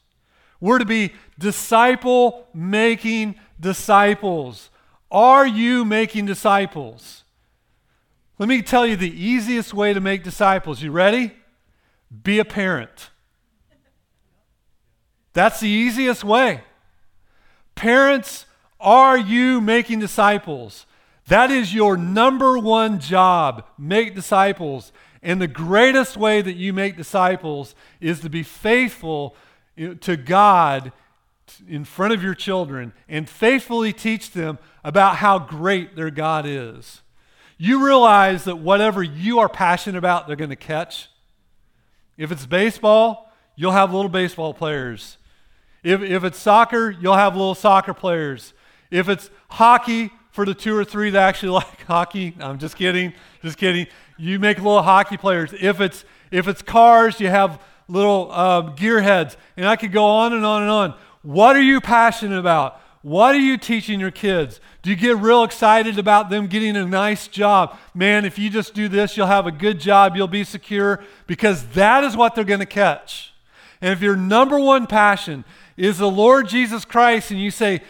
We're 0.60 0.78
to 0.78 0.84
be 0.84 1.12
disciple 1.40 2.46
making 2.54 3.34
disciples. 3.58 4.70
Are 5.10 5.44
you 5.44 5.84
making 5.84 6.26
disciples? 6.26 7.24
Let 8.38 8.48
me 8.48 8.62
tell 8.62 8.86
you 8.86 8.94
the 8.94 9.10
easiest 9.10 9.74
way 9.74 9.92
to 9.92 9.98
make 10.00 10.22
disciples. 10.22 10.80
You 10.80 10.92
ready? 10.92 11.32
Be 12.22 12.38
a 12.38 12.44
parent. 12.44 13.10
That's 15.32 15.58
the 15.58 15.68
easiest 15.68 16.22
way. 16.22 16.62
Parents, 17.74 18.46
are 18.78 19.18
you 19.18 19.60
making 19.60 19.98
disciples? 19.98 20.86
That 21.28 21.50
is 21.50 21.74
your 21.74 21.96
number 21.96 22.58
one 22.58 23.00
job. 23.00 23.64
Make 23.78 24.14
disciples. 24.14 24.92
And 25.22 25.40
the 25.40 25.48
greatest 25.48 26.16
way 26.16 26.40
that 26.40 26.56
you 26.56 26.72
make 26.72 26.96
disciples 26.96 27.74
is 28.00 28.20
to 28.20 28.30
be 28.30 28.42
faithful 28.42 29.36
to 30.00 30.16
God 30.16 30.92
in 31.68 31.84
front 31.84 32.12
of 32.12 32.22
your 32.22 32.34
children 32.34 32.92
and 33.08 33.28
faithfully 33.28 33.92
teach 33.92 34.32
them 34.32 34.58
about 34.84 35.16
how 35.16 35.38
great 35.38 35.96
their 35.96 36.10
God 36.10 36.46
is. 36.46 37.02
You 37.58 37.84
realize 37.84 38.44
that 38.44 38.56
whatever 38.56 39.02
you 39.02 39.40
are 39.40 39.48
passionate 39.48 39.98
about, 39.98 40.26
they're 40.26 40.36
going 40.36 40.50
to 40.50 40.56
catch. 40.56 41.08
If 42.16 42.32
it's 42.32 42.46
baseball, 42.46 43.32
you'll 43.56 43.72
have 43.72 43.92
little 43.92 44.08
baseball 44.08 44.54
players. 44.54 45.18
If, 45.82 46.00
if 46.02 46.24
it's 46.24 46.38
soccer, 46.38 46.90
you'll 46.90 47.16
have 47.16 47.34
little 47.34 47.54
soccer 47.54 47.94
players. 47.94 48.54
If 48.90 49.08
it's 49.08 49.30
hockey, 49.48 50.10
for 50.38 50.44
the 50.44 50.54
two 50.54 50.76
or 50.76 50.84
three 50.84 51.10
that 51.10 51.20
actually 51.20 51.48
like 51.64 51.82
hockey, 51.82 52.32
I'm 52.38 52.60
just 52.60 52.76
kidding, 52.76 53.12
just 53.42 53.58
kidding. 53.58 53.88
You 54.16 54.38
make 54.38 54.58
little 54.58 54.82
hockey 54.82 55.16
players. 55.16 55.52
If 55.60 55.80
it's 55.80 56.04
if 56.30 56.46
it's 56.46 56.62
cars, 56.62 57.18
you 57.18 57.26
have 57.26 57.60
little 57.88 58.30
um, 58.30 58.76
gearheads, 58.76 59.34
and 59.56 59.66
I 59.66 59.74
could 59.74 59.90
go 59.90 60.04
on 60.04 60.32
and 60.32 60.46
on 60.46 60.62
and 60.62 60.70
on. 60.70 60.94
What 61.22 61.56
are 61.56 61.60
you 61.60 61.80
passionate 61.80 62.38
about? 62.38 62.80
What 63.02 63.34
are 63.34 63.40
you 63.40 63.56
teaching 63.56 63.98
your 63.98 64.12
kids? 64.12 64.60
Do 64.82 64.90
you 64.90 64.96
get 64.96 65.16
real 65.16 65.42
excited 65.42 65.98
about 65.98 66.30
them 66.30 66.46
getting 66.46 66.76
a 66.76 66.86
nice 66.86 67.26
job? 67.26 67.76
Man, 67.92 68.24
if 68.24 68.38
you 68.38 68.48
just 68.48 68.74
do 68.74 68.86
this, 68.86 69.16
you'll 69.16 69.26
have 69.26 69.48
a 69.48 69.52
good 69.52 69.80
job, 69.80 70.14
you'll 70.14 70.28
be 70.28 70.44
secure, 70.44 71.02
because 71.26 71.66
that 71.70 72.04
is 72.04 72.16
what 72.16 72.36
they're 72.36 72.44
going 72.44 72.60
to 72.60 72.66
catch. 72.66 73.34
And 73.80 73.92
if 73.92 74.00
your 74.00 74.14
number 74.14 74.60
one 74.60 74.86
passion 74.86 75.44
is 75.76 75.98
the 75.98 76.10
Lord 76.10 76.48
Jesus 76.48 76.84
Christ, 76.84 77.32
and 77.32 77.40
you 77.40 77.50
say, 77.50 77.80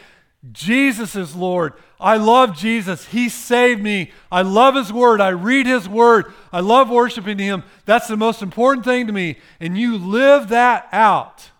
Jesus 0.52 1.16
is 1.16 1.34
Lord, 1.34 1.72
I 2.00 2.16
love 2.16 2.56
Jesus. 2.56 3.06
He 3.06 3.28
saved 3.28 3.82
me. 3.82 4.12
I 4.30 4.42
love 4.42 4.76
His 4.76 4.92
Word. 4.92 5.20
I 5.20 5.30
read 5.30 5.66
His 5.66 5.88
Word. 5.88 6.32
I 6.52 6.60
love 6.60 6.88
worshiping 6.90 7.38
Him. 7.38 7.64
That's 7.86 8.06
the 8.06 8.16
most 8.16 8.40
important 8.40 8.84
thing 8.84 9.08
to 9.08 9.12
me. 9.12 9.38
And 9.58 9.76
you 9.76 9.98
live 9.98 10.48
that 10.50 10.88
out. 10.92 11.50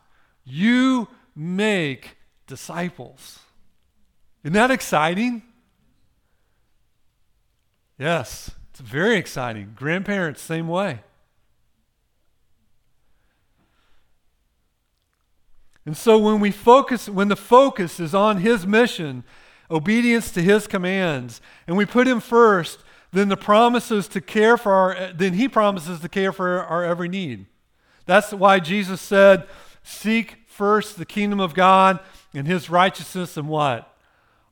You 0.44 1.08
make 1.34 2.16
disciples. 2.46 3.40
Isn't 4.44 4.54
that 4.54 4.70
exciting? 4.70 5.42
Yes, 7.98 8.52
it's 8.70 8.80
very 8.80 9.16
exciting. 9.16 9.72
Grandparents, 9.74 10.40
same 10.40 10.68
way. 10.68 11.00
And 15.88 15.96
so 15.96 16.18
when 16.18 16.38
we 16.38 16.50
focus, 16.50 17.08
when 17.08 17.28
the 17.28 17.34
focus 17.34 17.98
is 17.98 18.14
on 18.14 18.40
his 18.40 18.66
mission, 18.66 19.24
obedience 19.70 20.30
to 20.32 20.42
his 20.42 20.66
commands, 20.66 21.40
and 21.66 21.78
we 21.78 21.86
put 21.86 22.06
him 22.06 22.20
first, 22.20 22.80
then 23.10 23.30
the 23.30 23.38
promises 23.38 24.06
to 24.08 24.20
care 24.20 24.58
for 24.58 24.74
our, 24.74 25.12
then 25.14 25.32
he 25.32 25.48
promises 25.48 26.00
to 26.00 26.08
care 26.10 26.30
for 26.30 26.62
our 26.62 26.84
every 26.84 27.08
need. 27.08 27.46
That's 28.04 28.34
why 28.34 28.58
Jesus 28.58 29.00
said, 29.00 29.46
Seek 29.82 30.36
first 30.46 30.98
the 30.98 31.06
kingdom 31.06 31.40
of 31.40 31.54
God 31.54 32.00
and 32.34 32.46
his 32.46 32.68
righteousness, 32.68 33.38
and 33.38 33.48
what? 33.48 33.90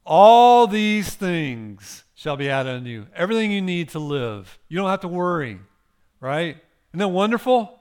All 0.07 0.66
these 0.66 1.14
things 1.14 2.05
shall 2.14 2.38
be 2.38 2.49
added 2.49 2.77
unto 2.77 2.88
you. 2.88 3.09
Everything 3.14 3.53
you 3.53 3.61
need 3.61 3.90
to 3.90 3.99
live. 3.99 4.59
You 4.70 4.79
don't 4.79 4.88
have 4.88 5.01
to 5.01 5.09
worry, 5.09 5.61
right? 6.18 6.57
Isn't 6.92 7.01
that 7.01 7.09
wonderful? 7.09 7.79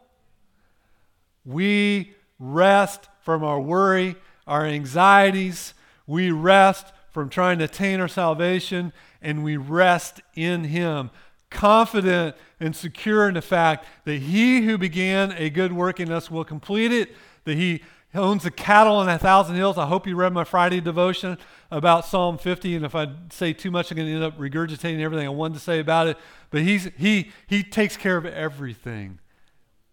We 1.46 2.16
rest 2.38 3.08
from 3.26 3.44
our 3.44 3.60
worry, 3.60 4.16
our 4.48 4.66
anxieties. 4.66 5.74
We 6.08 6.32
rest 6.32 6.94
from 7.10 7.28
trying 7.30 7.58
to 7.58 7.66
attain 7.66 8.00
our 8.00 8.08
salvation, 8.08 8.94
and 9.22 9.44
we 9.44 9.58
rest 9.58 10.22
in 10.36 10.66
Him, 10.66 11.10
confident 11.50 12.36
and 12.60 12.76
secure 12.76 13.28
in 13.28 13.34
the 13.34 13.42
fact 13.42 13.86
that 14.06 14.18
He 14.20 14.62
who 14.62 14.78
began 14.78 15.34
a 15.34 15.50
good 15.50 15.74
work 15.74 16.00
in 16.00 16.12
us 16.12 16.30
will 16.30 16.46
complete 16.46 16.94
it, 16.94 17.16
that 17.46 17.58
He 17.58 17.82
owns 18.14 18.44
the 18.44 18.52
cattle 18.52 18.96
on 18.98 19.10
a 19.10 19.18
thousand 19.18 19.56
hills. 19.56 19.78
I 19.78 19.88
hope 19.88 20.06
you 20.06 20.16
read 20.16 20.32
my 20.32 20.44
Friday 20.44 20.80
devotion 20.80 21.38
about 21.72 22.06
Psalm 22.06 22.38
50, 22.38 22.76
and 22.76 22.86
if 22.86 22.94
I 22.94 23.08
say 23.32 23.54
too 23.54 23.72
much, 23.72 23.90
I'm 23.90 23.98
going 23.98 24.08
to 24.08 24.14
end 24.14 24.24
up 24.24 24.38
regurgitating 24.38 25.02
everything 25.02 25.26
I 25.26 25.32
wanted 25.32 25.56
to 25.56 25.60
say 25.60 25.80
about 25.80 26.08
it. 26.08 26.18
But 26.52 26.62
he's, 26.62 26.92
he, 26.98 27.32
he 27.48 27.64
takes 27.64 27.98
care 27.98 28.18
of 28.18 28.26
everything. 28.26 29.20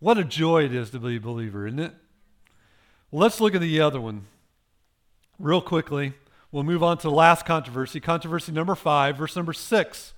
What 0.00 0.18
a 0.18 0.24
joy 0.24 0.64
it 0.64 0.74
is 0.74 0.90
to 0.90 0.98
be 0.98 1.16
a 1.16 1.20
believer, 1.20 1.66
isn't 1.66 1.80
it? 1.80 1.94
Let's 3.14 3.42
look 3.42 3.54
at 3.54 3.60
the 3.60 3.78
other 3.82 4.00
one 4.00 4.24
real 5.38 5.60
quickly. 5.60 6.14
We'll 6.50 6.62
move 6.62 6.82
on 6.82 6.96
to 6.96 7.02
the 7.02 7.10
last 7.10 7.44
controversy, 7.44 8.00
controversy 8.00 8.52
number 8.52 8.74
five, 8.74 9.18
verse 9.18 9.36
number 9.36 9.52
six. 9.52 10.14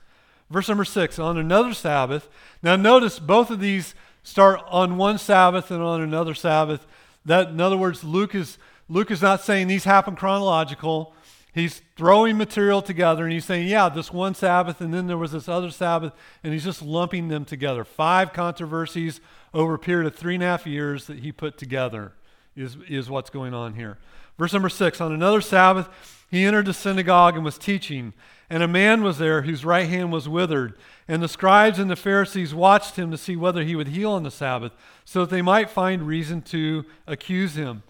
Verse 0.49 0.69
number 0.69 0.85
six, 0.85 1.19
on 1.19 1.37
another 1.37 1.75
Sabbath. 1.75 2.29
Now, 2.63 2.77
notice 2.77 3.19
both 3.19 3.51
of 3.51 3.59
these 3.59 3.97
start 4.23 4.61
on 4.69 4.97
one 4.97 5.19
Sabbath 5.19 5.73
and 5.73 5.83
on 5.83 6.03
another 6.03 6.35
Sabbath. 6.35 6.87
That, 7.25 7.49
in 7.49 7.61
other 7.61 7.77
words, 7.77 8.05
Luke 8.05 8.33
is, 8.33 8.59
Luke 8.89 9.11
is 9.11 9.23
not 9.23 9.41
saying 9.41 9.67
these 9.67 9.85
happen 9.85 10.15
chronological. 10.15 11.15
he's 11.53 11.83
throwing 11.97 12.39
material 12.39 12.81
together 12.81 13.25
and 13.25 13.33
he's 13.33 13.45
saying, 13.45 13.67
yeah, 13.67 13.89
this 13.89 14.13
one 14.13 14.37
Sabbath 14.37 14.81
and 14.81 14.95
then 14.95 15.09
there 15.09 15.19
was 15.19 15.33
this 15.33 15.49
other 15.49 15.73
Sabbath, 15.73 16.13
and 16.45 16.53
he's 16.53 16.65
just 16.65 16.81
lumping 16.81 17.27
them 17.27 17.45
together. 17.45 17.85
Five 17.85 18.33
controversies 18.33 19.21
over 19.53 19.75
a 19.75 19.79
period 19.81 20.07
of 20.07 20.15
three 20.15 20.35
and 20.35 20.45
a 20.45 20.47
half 20.47 20.65
years 20.65 21.09
that 21.09 21.21
he 21.21 21.33
put 21.33 21.59
together 21.59 22.13
is, 22.57 22.77
is 22.89 23.11
what's 23.11 23.31
going 23.31 23.55
on 23.55 23.75
here. 23.75 23.99
Verse 24.39 24.53
number 24.53 24.69
six 24.69 25.01
On 25.01 25.13
another 25.13 25.41
Sabbath, 25.41 25.89
he 26.31 26.45
entered 26.45 26.67
the 26.67 26.75
synagogue 26.75 27.37
and 27.37 27.45
was 27.45 27.59
teaching. 27.59 28.13
And 28.51 28.63
a 28.63 28.69
man 28.69 29.03
was 29.03 29.19
there 29.19 29.43
whose 29.43 29.65
right 29.65 29.89
hand 29.89 30.13
was 30.13 30.29
withered. 30.29 30.75
And 31.09 31.23
the 31.23 31.29
scribes 31.29 31.79
and 31.79 31.91
the 31.91 31.97
Pharisees 31.97 32.55
watched 32.55 32.97
him 32.97 33.11
to 33.11 33.17
see 33.17 33.37
whether 33.37 33.63
he 33.65 33.75
would 33.75 33.89
heal 33.89 34.13
on 34.13 34.23
the 34.23 34.31
Sabbath, 34.31 34.73
so 35.05 35.21
that 35.21 35.31
they 35.31 35.43
might 35.43 35.71
find 35.71 36.07
reason 36.07 36.43
to 36.43 36.85
accuse 37.07 37.55
him. 37.55 37.83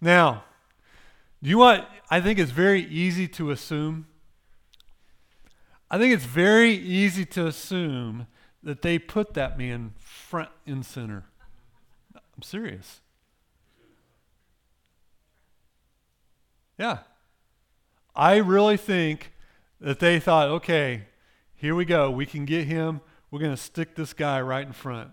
Now, 0.00 0.44
do 1.42 1.50
you 1.50 1.58
want, 1.58 1.84
I 2.10 2.20
think 2.20 2.38
it's 2.38 2.50
very 2.50 2.82
easy 2.82 3.28
to 3.28 3.50
assume. 3.50 4.06
I 5.90 5.98
think 5.98 6.14
it's 6.14 6.24
very 6.24 6.72
easy 6.72 7.24
to 7.26 7.46
assume 7.46 8.26
that 8.62 8.82
they 8.82 8.98
put 8.98 9.34
that 9.34 9.58
man 9.58 9.94
front 9.98 10.48
and 10.66 10.84
center. 10.84 11.24
I'm 12.14 12.42
serious. 12.42 13.00
Yeah. 16.78 16.98
I 18.14 18.36
really 18.36 18.76
think 18.76 19.32
that 19.80 19.98
they 19.98 20.18
thought, 20.18 20.48
okay, 20.48 21.04
here 21.54 21.74
we 21.74 21.84
go. 21.84 22.10
We 22.10 22.26
can 22.26 22.44
get 22.44 22.66
him. 22.66 23.00
We're 23.30 23.40
going 23.40 23.54
to 23.54 23.60
stick 23.60 23.94
this 23.94 24.12
guy 24.12 24.40
right 24.40 24.66
in 24.66 24.72
front. 24.72 25.10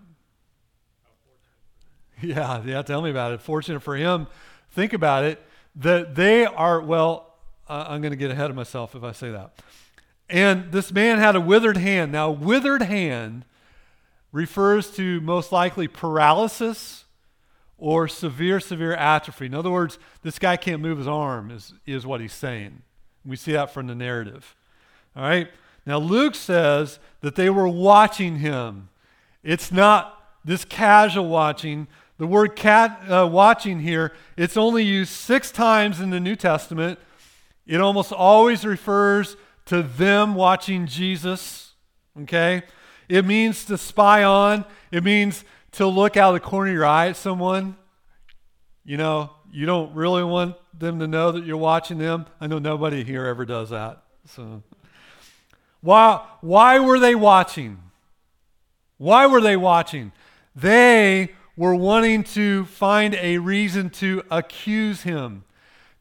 Yeah, 2.21 2.61
yeah, 2.63 2.81
tell 2.83 3.01
me 3.01 3.09
about 3.09 3.33
it. 3.33 3.41
Fortunate 3.41 3.81
for 3.81 3.97
him, 3.97 4.27
think 4.71 4.93
about 4.93 5.25
it, 5.25 5.41
that 5.75 6.15
they 6.15 6.45
are, 6.45 6.79
well, 6.79 7.35
uh, 7.67 7.85
I'm 7.87 8.01
going 8.01 8.11
to 8.11 8.17
get 8.17 8.31
ahead 8.31 8.49
of 8.49 8.55
myself 8.55 8.95
if 8.95 9.03
I 9.03 9.11
say 9.11 9.31
that. 9.31 9.61
And 10.29 10.71
this 10.71 10.91
man 10.91 11.17
had 11.17 11.35
a 11.35 11.41
withered 11.41 11.77
hand. 11.77 12.11
Now, 12.11 12.31
withered 12.31 12.83
hand 12.83 13.45
refers 14.31 14.91
to 14.91 15.19
most 15.21 15.51
likely 15.51 15.87
paralysis 15.87 17.02
or 17.77 18.07
severe, 18.07 18.59
severe 18.59 18.93
atrophy. 18.93 19.47
In 19.47 19.53
other 19.53 19.71
words, 19.71 19.99
this 20.21 20.39
guy 20.39 20.57
can't 20.57 20.81
move 20.81 20.97
his 20.97 21.07
arm, 21.07 21.51
is, 21.51 21.73
is 21.85 22.05
what 22.05 22.21
he's 22.21 22.33
saying. 22.33 22.81
We 23.25 23.35
see 23.35 23.53
that 23.53 23.73
from 23.73 23.87
the 23.87 23.95
narrative. 23.95 24.55
All 25.15 25.23
right? 25.23 25.49
Now, 25.85 25.97
Luke 25.97 26.35
says 26.35 26.99
that 27.21 27.35
they 27.35 27.49
were 27.49 27.67
watching 27.67 28.39
him. 28.39 28.89
It's 29.43 29.71
not 29.71 30.21
this 30.45 30.65
casual 30.65 31.27
watching. 31.27 31.87
The 32.17 32.27
word 32.27 32.55
cat, 32.55 33.01
uh, 33.09 33.27
watching 33.27 33.79
here, 33.79 34.13
it's 34.37 34.55
only 34.55 34.83
used 34.83 35.11
six 35.11 35.51
times 35.51 35.99
in 35.99 36.09
the 36.09 36.19
New 36.19 36.35
Testament. 36.35 36.99
It 37.65 37.81
almost 37.81 38.11
always 38.11 38.65
refers 38.65 39.35
to 39.65 39.81
them 39.83 40.35
watching 40.35 40.85
Jesus. 40.85 41.73
Okay? 42.21 42.63
It 43.09 43.25
means 43.25 43.65
to 43.65 43.77
spy 43.77 44.23
on, 44.23 44.65
it 44.91 45.03
means 45.03 45.43
to 45.73 45.87
look 45.87 46.17
out 46.17 46.35
of 46.35 46.41
the 46.41 46.47
corner 46.47 46.69
of 46.69 46.75
your 46.75 46.85
eye 46.85 47.09
at 47.09 47.15
someone. 47.15 47.75
You 48.85 48.97
know, 48.97 49.31
you 49.51 49.65
don't 49.65 49.93
really 49.95 50.23
want 50.23 50.55
them 50.77 50.99
to 50.99 51.07
know 51.07 51.31
that 51.31 51.45
you're 51.45 51.57
watching 51.57 51.97
them. 51.97 52.25
I 52.41 52.47
know 52.47 52.59
nobody 52.59 53.03
here 53.03 53.25
ever 53.25 53.45
does 53.45 53.69
that. 53.69 54.03
So 54.27 54.63
why, 55.81 56.25
why 56.41 56.79
were 56.79 56.99
they 56.99 57.15
watching? 57.15 57.79
Why 58.97 59.27
were 59.27 59.41
they 59.41 59.57
watching? 59.57 60.11
They 60.55 61.29
were 61.57 61.75
wanting 61.75 62.23
to 62.23 62.65
find 62.65 63.15
a 63.15 63.37
reason 63.37 63.89
to 63.89 64.23
accuse 64.31 65.01
him. 65.01 65.43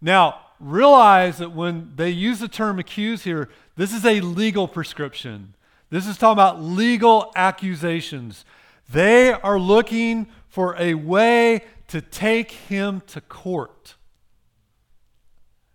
Now, 0.01 0.39
realize 0.61 1.39
that 1.39 1.53
when 1.53 1.93
they 1.97 2.11
use 2.11 2.39
the 2.39 2.49
term 2.49 2.79
accuse 2.79 3.25
here, 3.25 3.49
this 3.77 3.93
is 3.93 4.05
a 4.07 4.21
legal 4.21 4.69
prescription. 4.69 5.55
This 5.91 6.07
is 6.07 6.17
talking 6.17 6.33
about 6.33 6.63
legal 6.63 7.33
accusations. 7.37 8.45
They 8.93 9.33
are 9.33 9.59
looking 9.59 10.27
for 10.49 10.77
a 10.79 10.95
way 10.95 11.65
to 11.89 12.03
take 12.03 12.51
him 12.51 13.01
to 13.07 13.23
court. 13.23 13.95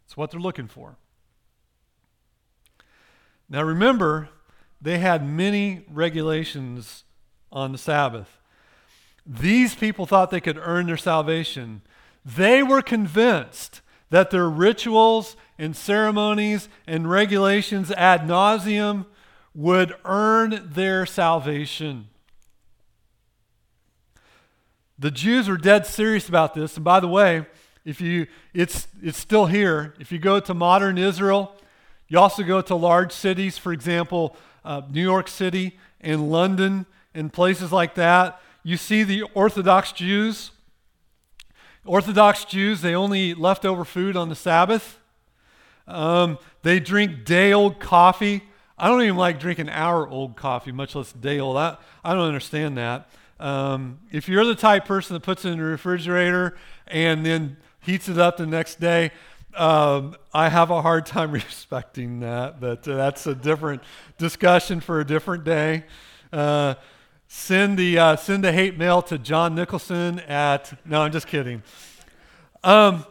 That's 0.05 0.15
what 0.15 0.29
they're 0.29 0.39
looking 0.39 0.67
for. 0.67 0.97
Now 3.49 3.63
remember, 3.63 4.29
they 4.79 4.99
had 4.99 5.27
many 5.27 5.83
regulations 5.91 7.05
on 7.51 7.71
the 7.71 7.77
Sabbath. 7.79 8.37
These 9.25 9.73
people 9.73 10.05
thought 10.05 10.29
they 10.29 10.39
could 10.39 10.59
earn 10.61 10.85
their 10.85 10.97
salvation. 10.97 11.81
They 12.23 12.61
were 12.61 12.83
convinced 12.83 13.81
that 14.11 14.29
their 14.29 14.49
rituals 14.49 15.35
and 15.57 15.75
ceremonies 15.75 16.69
and 16.85 17.09
regulations 17.09 17.91
ad 17.91 18.21
nauseum 18.21 19.05
would 19.55 19.95
earn 20.05 20.69
their 20.73 21.05
salvation. 21.07 22.09
The 24.99 25.11
Jews 25.11 25.47
are 25.47 25.57
dead 25.57 25.85
serious 25.85 26.27
about 26.27 26.53
this. 26.53 26.75
And 26.75 26.83
by 26.83 26.99
the 26.99 27.07
way, 27.07 27.45
if 27.85 28.01
you 28.01 28.27
it's 28.53 28.87
it's 29.01 29.17
still 29.17 29.45
here. 29.45 29.93
If 29.99 30.11
you 30.11 30.19
go 30.19 30.39
to 30.39 30.53
modern 30.53 30.97
Israel, 30.97 31.55
you 32.07 32.19
also 32.19 32.43
go 32.43 32.61
to 32.61 32.75
large 32.75 33.11
cities, 33.11 33.57
for 33.57 33.71
example, 33.71 34.35
uh, 34.65 34.81
New 34.89 35.01
York 35.01 35.27
City 35.27 35.77
and 36.01 36.31
London 36.31 36.85
and 37.13 37.31
places 37.31 37.71
like 37.71 37.95
that. 37.95 38.41
You 38.63 38.75
see 38.77 39.03
the 39.03 39.23
Orthodox 39.33 39.91
Jews. 39.91 40.51
Orthodox 41.85 42.43
Jews, 42.43 42.81
they 42.81 42.93
only 42.93 43.21
eat 43.31 43.37
leftover 43.37 43.85
food 43.85 44.17
on 44.17 44.27
the 44.27 44.35
Sabbath. 44.35 44.99
Um, 45.87 46.37
they 46.63 46.81
drink 46.81 47.23
day 47.23 47.53
old 47.53 47.79
coffee. 47.79 48.43
I 48.77 48.89
don't 48.89 49.01
even 49.01 49.15
like 49.15 49.39
drinking 49.39 49.69
hour 49.69 50.07
old 50.07 50.35
coffee, 50.35 50.73
much 50.73 50.95
less 50.95 51.13
day 51.13 51.39
old. 51.39 51.55
I, 51.55 51.77
I 52.03 52.13
don't 52.13 52.27
understand 52.27 52.77
that. 52.77 53.09
Um, 53.39 53.99
if 54.11 54.27
you're 54.27 54.45
the 54.45 54.55
type 54.55 54.85
person 54.85 55.13
that 55.13 55.21
puts 55.21 55.45
it 55.45 55.49
in 55.49 55.59
the 55.59 55.63
refrigerator 55.63 56.57
and 56.87 57.25
then 57.25 57.57
heats 57.79 58.09
it 58.09 58.17
up 58.17 58.37
the 58.37 58.47
next 58.47 58.79
day, 58.79 59.11
um, 59.55 60.15
I 60.33 60.49
have 60.49 60.69
a 60.69 60.81
hard 60.81 61.05
time 61.05 61.31
respecting 61.33 62.19
that, 62.21 62.59
but 62.59 62.87
uh, 62.87 62.95
that's 62.95 63.27
a 63.27 63.35
different 63.35 63.83
discussion 64.17 64.79
for 64.79 64.99
a 64.99 65.05
different 65.05 65.43
day. 65.43 65.83
Uh, 66.31 66.75
send 67.27 67.77
the 67.77 67.97
uh, 67.97 68.15
send 68.15 68.43
the 68.43 68.51
hate 68.51 68.77
mail 68.77 69.01
to 69.03 69.17
John 69.17 69.55
Nicholson 69.55 70.19
at. 70.21 70.77
No, 70.85 71.01
I'm 71.01 71.11
just 71.11 71.27
kidding. 71.27 71.63
Um, 72.63 73.05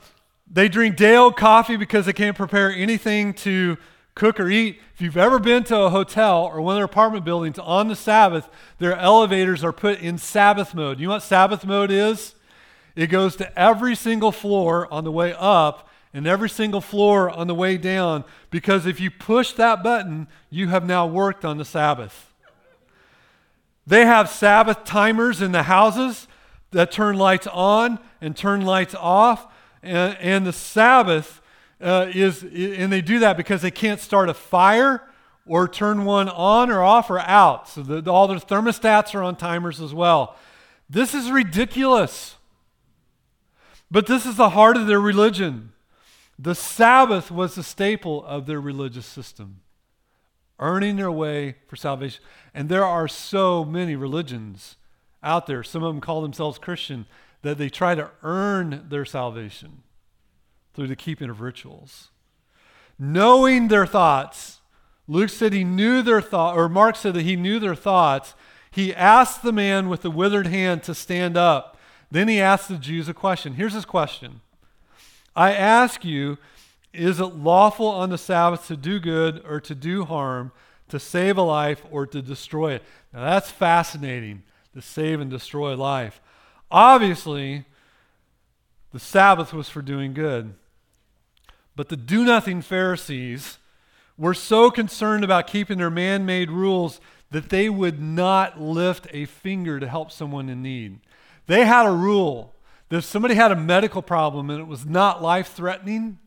they 0.51 0.69
drink 0.69 0.97
day 0.97 1.17
old 1.17 1.37
coffee 1.37 1.77
because 1.77 2.07
they 2.07 2.13
can't 2.13 2.37
prepare 2.37 2.71
anything 2.71 3.35
to 3.35 3.77
cook 4.17 4.41
or 4.41 4.49
eat. 4.49 4.81
If 4.95 5.03
you've 5.03 5.17
ever 5.17 5.39
been 5.39 5.63
to 5.65 5.79
a 5.83 5.91
hotel 5.91 6.45
or 6.45 6.61
one 6.61 6.75
of 6.75 6.79
their 6.79 6.87
apartment 6.87 7.25
buildings 7.25 7.59
on 7.59 7.87
the 7.87 7.95
Sabbath, 7.95 8.49
their 8.79 8.97
elevators 8.97 9.63
are 9.63 9.73
put 9.73 10.01
in 10.01 10.19
Sabbath 10.19 10.75
mode. 10.75 10.99
You 10.99 11.07
know 11.07 11.13
what 11.13 11.23
Sabbath 11.23 11.65
mode 11.65 11.93
is? 11.93 12.35
It 12.97 13.09
goes 13.09 13.37
to 13.37 13.59
every 13.59 13.95
single 13.95 14.33
floor 14.33 14.93
on 14.93 15.05
the 15.05 15.13
way 15.13 15.35
up 15.39 15.89
and 16.15 16.27
every 16.27 16.49
single 16.49 16.81
floor 16.81 17.29
on 17.29 17.47
the 17.47 17.55
way 17.55 17.77
down 17.77 18.25
because 18.51 18.87
if 18.87 18.99
you 18.99 19.11
push 19.11 19.53
that 19.53 19.83
button, 19.83 20.29
you 20.49 20.69
have 20.69 20.87
now 20.87 21.07
worked 21.07 21.45
on 21.45 21.59
the 21.59 21.65
Sabbath. 21.65 22.33
They 23.87 24.07
have 24.07 24.31
Sabbath 24.31 24.85
timers 24.85 25.43
in 25.43 25.53
the 25.53 25.65
houses 25.65 26.27
that 26.71 26.91
turn 26.91 27.19
lights 27.19 27.47
on 27.47 27.99
and 28.23 28.35
turn 28.35 28.63
lights 28.63 28.95
off. 28.95 29.47
And, 29.83 30.17
and 30.21 30.47
the 30.47 30.55
Sabbath 30.55 31.43
uh, 31.81 32.11
is, 32.15 32.43
and 32.43 32.93
they 32.93 33.01
do 33.01 33.19
that 33.21 33.37
because 33.37 33.63
they 33.63 33.71
can't 33.71 34.01
start 34.01 34.29
a 34.29 34.35
fire 34.35 35.03
or 35.47 35.69
turn 35.69 36.05
one 36.05 36.29
on 36.29 36.71
or 36.71 36.83
off 36.83 37.11
or 37.11 37.21
out. 37.21 37.69
So 37.69 37.83
the, 37.83 38.11
all 38.11 38.27
their 38.27 38.39
thermostats 38.39 39.15
are 39.15 39.23
on 39.23 39.37
timers 39.37 39.81
as 39.81 39.95
well. 39.95 40.37
This 40.89 41.15
is 41.15 41.31
ridiculous. 41.31 42.37
But 43.91 44.07
this 44.07 44.27
is 44.27 44.37
the 44.37 44.51
heart 44.51 44.77
of 44.77 44.87
their 44.87 45.01
religion. 45.01 45.73
The 46.39 46.55
Sabbath 46.55 47.31
was 47.31 47.55
the 47.55 47.63
staple 47.63 48.25
of 48.25 48.47
their 48.47 48.61
religious 48.61 49.07
system, 49.07 49.61
earning 50.59 50.97
their 50.97 51.13
way 51.13 51.57
for 51.67 51.77
salvation. 51.77 52.23
And 52.53 52.69
there 52.69 52.85
are 52.85 53.09
so 53.09 53.65
many 53.65 53.95
religions 53.97 54.77
out 55.23 55.47
there, 55.47 55.63
some 55.63 55.83
of 55.83 55.95
them 55.95 56.01
call 56.01 56.21
themselves 56.21 56.59
Christian, 56.59 57.07
that 57.43 57.59
they 57.59 57.69
try 57.69 57.95
to 57.95 58.11
earn 58.23 58.87
their 58.89 59.05
salvation 59.05 59.83
through 60.77 60.87
the 60.87 60.95
keeping 60.95 61.31
of 61.31 61.41
rituals. 61.41 62.11
Knowing 62.99 63.69
their 63.69 63.87
thoughts, 63.87 64.61
Luke 65.09 65.31
said 65.31 65.53
he 65.53 65.65
knew 65.65 66.03
their 66.03 66.21
thought, 66.21 66.57
or 66.57 66.69
Mark 66.69 66.97
said 66.97 67.15
that 67.15 67.23
he 67.23 67.35
knew 67.35 67.59
their 67.59 67.75
thoughts. 67.75 68.35
He 68.71 68.95
asked 68.95 69.43
the 69.43 69.53
man 69.53 69.89
with 69.89 70.03
the 70.03 70.11
withered 70.11 70.47
hand 70.47 70.83
to 70.85 70.95
stand 70.95 71.37
up. 71.37 71.79
Then 72.11 72.29
he 72.29 72.41
asked 72.41 72.69
the 72.69 72.77
Jews 72.77 73.09
a 73.09 73.15
question. 73.15 73.55
Here's 73.55 73.73
his 73.73 73.85
question 73.85 74.43
I 75.35 75.53
ask 75.53 76.05
you, 76.05 76.39
is 76.93 77.21
it 77.21 77.37
lawful 77.37 77.89
on 77.89 78.11
the 78.11 78.19
Sabbath 78.19 78.67
to 78.69 78.77
do 78.77 79.01
good 79.01 79.43
or 79.47 79.61
to 79.61 79.75
do 79.75 80.05
harm, 80.05 80.53
to 80.89 80.99
save 80.99 81.37
a 81.37 81.43
life 81.43 81.83
or 81.91 82.07
to 82.07 82.21
destroy 82.21 82.73
it? 82.73 82.83
Now 83.13 83.25
that's 83.25 83.51
fascinating, 83.51 84.43
to 84.75 84.83
save 84.83 85.21
and 85.21 85.31
destroy 85.31 85.75
life. 85.75 86.21
Obviously, 86.71 87.65
the 88.93 88.99
Sabbath 88.99 89.53
was 89.53 89.69
for 89.69 89.83
doing 89.83 90.15
good. 90.15 90.55
But 91.77 91.91
the 91.91 91.97
do 91.97 92.25
nothing 92.25 92.63
Pharisees 92.63 93.59
were 94.19 94.35
so 94.35 94.71
concerned 94.71 95.23
about 95.23 95.47
keeping 95.47 95.79
their 95.79 95.91
man 95.91 96.25
made 96.25 96.51
rules 96.51 97.01
that 97.31 97.51
they 97.51 97.69
would 97.69 98.01
not 98.01 98.61
lift 98.61 99.07
a 99.11 99.27
finger 99.27 99.79
to 99.79 99.87
help 99.87 100.11
someone 100.11 100.49
in 100.49 100.63
need. 100.63 101.01
They 101.47 101.67
had 101.67 101.87
a 101.87 101.93
rule 101.93 102.55
that 102.89 102.99
if 102.99 103.05
somebody 103.05 103.35
had 103.35 103.53
a 103.53 103.57
medical 103.57 104.01
problem 104.01 104.49
and 104.49 104.61
it 104.61 104.67
was 104.67 104.87
not 104.87 105.23
life 105.23 105.53
threatening, 105.53 106.19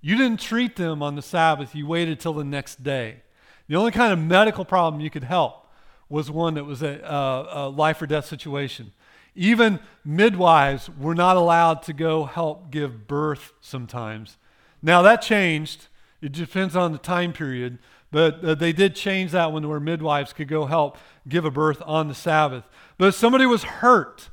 you 0.00 0.16
didn't 0.16 0.40
treat 0.40 0.76
them 0.76 1.02
on 1.02 1.16
the 1.16 1.22
Sabbath, 1.22 1.74
you 1.74 1.86
waited 1.86 2.20
till 2.20 2.32
the 2.32 2.44
next 2.44 2.82
day. 2.82 3.22
The 3.68 3.76
only 3.76 3.90
kind 3.90 4.12
of 4.12 4.18
medical 4.18 4.64
problem 4.64 5.02
you 5.02 5.10
could 5.10 5.24
help 5.24 5.66
was 6.08 6.30
one 6.30 6.54
that 6.54 6.64
was 6.64 6.82
a, 6.82 7.00
a, 7.00 7.66
a 7.66 7.68
life 7.68 8.00
or 8.00 8.06
death 8.06 8.26
situation. 8.26 8.92
Even 9.34 9.80
midwives 10.04 10.88
were 10.88 11.14
not 11.14 11.36
allowed 11.36 11.82
to 11.82 11.92
go 11.92 12.24
help 12.24 12.70
give 12.70 13.06
birth 13.06 13.52
sometimes. 13.60 14.38
Now 14.82 15.02
that 15.02 15.22
changed. 15.22 15.86
It 16.20 16.32
depends 16.32 16.74
on 16.74 16.92
the 16.92 16.98
time 16.98 17.32
period, 17.32 17.78
but 18.10 18.44
uh, 18.44 18.54
they 18.54 18.72
did 18.72 18.96
change 18.96 19.30
that 19.32 19.52
when 19.52 19.68
where 19.68 19.78
midwives 19.78 20.32
could 20.32 20.48
go 20.48 20.66
help 20.66 20.98
give 21.28 21.44
a 21.44 21.50
birth 21.50 21.80
on 21.86 22.08
the 22.08 22.14
Sabbath. 22.14 22.64
But 22.96 23.08
if 23.08 23.14
somebody 23.14 23.46
was 23.46 23.62
hurt 23.62 24.30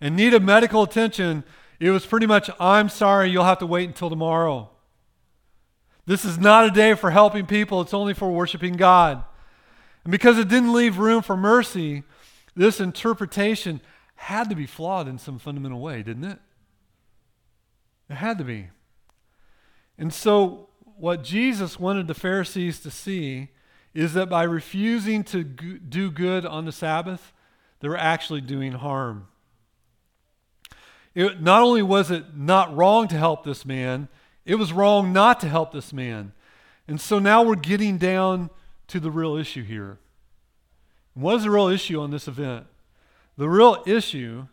and 0.00 0.14
needed 0.14 0.42
medical 0.42 0.82
attention, 0.82 1.44
it 1.80 1.90
was 1.90 2.04
pretty 2.04 2.26
much, 2.26 2.50
I'm 2.60 2.88
sorry, 2.88 3.30
you'll 3.30 3.44
have 3.44 3.58
to 3.58 3.66
wait 3.66 3.88
until 3.88 4.10
tomorrow. 4.10 4.70
This 6.06 6.24
is 6.24 6.38
not 6.38 6.66
a 6.66 6.70
day 6.70 6.94
for 6.94 7.10
helping 7.10 7.46
people, 7.46 7.80
it's 7.80 7.94
only 7.94 8.14
for 8.14 8.30
worshiping 8.30 8.74
God. 8.74 9.24
And 10.04 10.10
because 10.10 10.38
it 10.38 10.48
didn't 10.48 10.72
leave 10.72 10.98
room 10.98 11.22
for 11.22 11.36
mercy, 11.36 12.02
this 12.56 12.80
interpretation 12.80 13.80
had 14.16 14.50
to 14.50 14.56
be 14.56 14.66
flawed 14.66 15.06
in 15.06 15.18
some 15.18 15.38
fundamental 15.38 15.80
way, 15.80 16.02
didn't 16.02 16.24
it? 16.24 16.38
It 18.10 18.14
had 18.14 18.38
to 18.38 18.44
be. 18.44 18.68
And 19.98 20.12
so, 20.12 20.68
what 20.96 21.24
Jesus 21.24 21.78
wanted 21.78 22.06
the 22.06 22.14
Pharisees 22.14 22.80
to 22.80 22.90
see 22.90 23.48
is 23.94 24.14
that 24.14 24.28
by 24.28 24.44
refusing 24.44 25.24
to 25.24 25.42
do 25.42 26.10
good 26.10 26.46
on 26.46 26.64
the 26.64 26.72
Sabbath, 26.72 27.32
they 27.80 27.88
were 27.88 27.96
actually 27.96 28.40
doing 28.40 28.72
harm. 28.72 29.26
It, 31.14 31.42
not 31.42 31.62
only 31.62 31.82
was 31.82 32.10
it 32.10 32.36
not 32.36 32.76
wrong 32.76 33.08
to 33.08 33.16
help 33.16 33.44
this 33.44 33.66
man, 33.66 34.08
it 34.44 34.54
was 34.54 34.72
wrong 34.72 35.12
not 35.12 35.40
to 35.40 35.48
help 35.48 35.72
this 35.72 35.92
man. 35.92 36.32
And 36.86 37.00
so 37.00 37.18
now 37.18 37.42
we're 37.42 37.56
getting 37.56 37.98
down 37.98 38.50
to 38.88 39.00
the 39.00 39.10
real 39.10 39.36
issue 39.36 39.64
here. 39.64 39.98
What 41.14 41.36
is 41.36 41.42
the 41.42 41.50
real 41.50 41.68
issue 41.68 42.00
on 42.00 42.10
this 42.10 42.28
event? 42.28 42.66
The 43.36 43.48
real 43.48 43.82
issue 43.86 44.46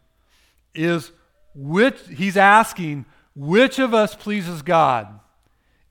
is 0.74 1.12
which 1.54 2.00
he's 2.10 2.36
asking, 2.36 3.06
which 3.36 3.80
of 3.80 3.94
us 3.94 4.16
pleases 4.16 4.62
God? 4.62 5.20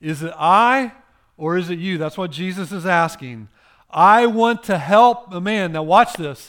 Is 0.05 0.21
it 0.21 0.33
I 0.37 0.91
or 1.35 1.57
is 1.57 1.71
it 1.71 1.79
you? 1.79 1.97
That's 1.97 2.15
what 2.15 2.29
Jesus 2.29 2.71
is 2.71 2.85
asking. 2.85 3.49
I 3.89 4.27
want 4.27 4.61
to 4.65 4.77
help 4.77 5.33
a 5.33 5.41
man. 5.41 5.71
Now, 5.71 5.81
watch 5.81 6.13
this. 6.13 6.45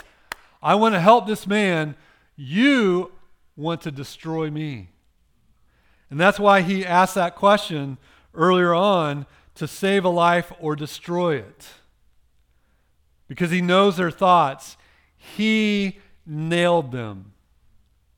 I 0.62 0.74
want 0.74 0.94
to 0.94 1.00
help 1.00 1.26
this 1.26 1.46
man. 1.46 1.94
You 2.36 3.12
want 3.56 3.80
to 3.80 3.90
destroy 3.90 4.50
me. 4.50 4.90
And 6.10 6.20
that's 6.20 6.38
why 6.38 6.60
he 6.60 6.84
asked 6.84 7.14
that 7.14 7.34
question 7.34 7.96
earlier 8.34 8.74
on 8.74 9.24
to 9.54 9.66
save 9.66 10.04
a 10.04 10.10
life 10.10 10.52
or 10.60 10.76
destroy 10.76 11.36
it. 11.36 11.66
Because 13.26 13.50
he 13.50 13.62
knows 13.62 13.96
their 13.96 14.10
thoughts. 14.10 14.76
He 15.16 15.98
nailed 16.26 16.92
them. 16.92 17.32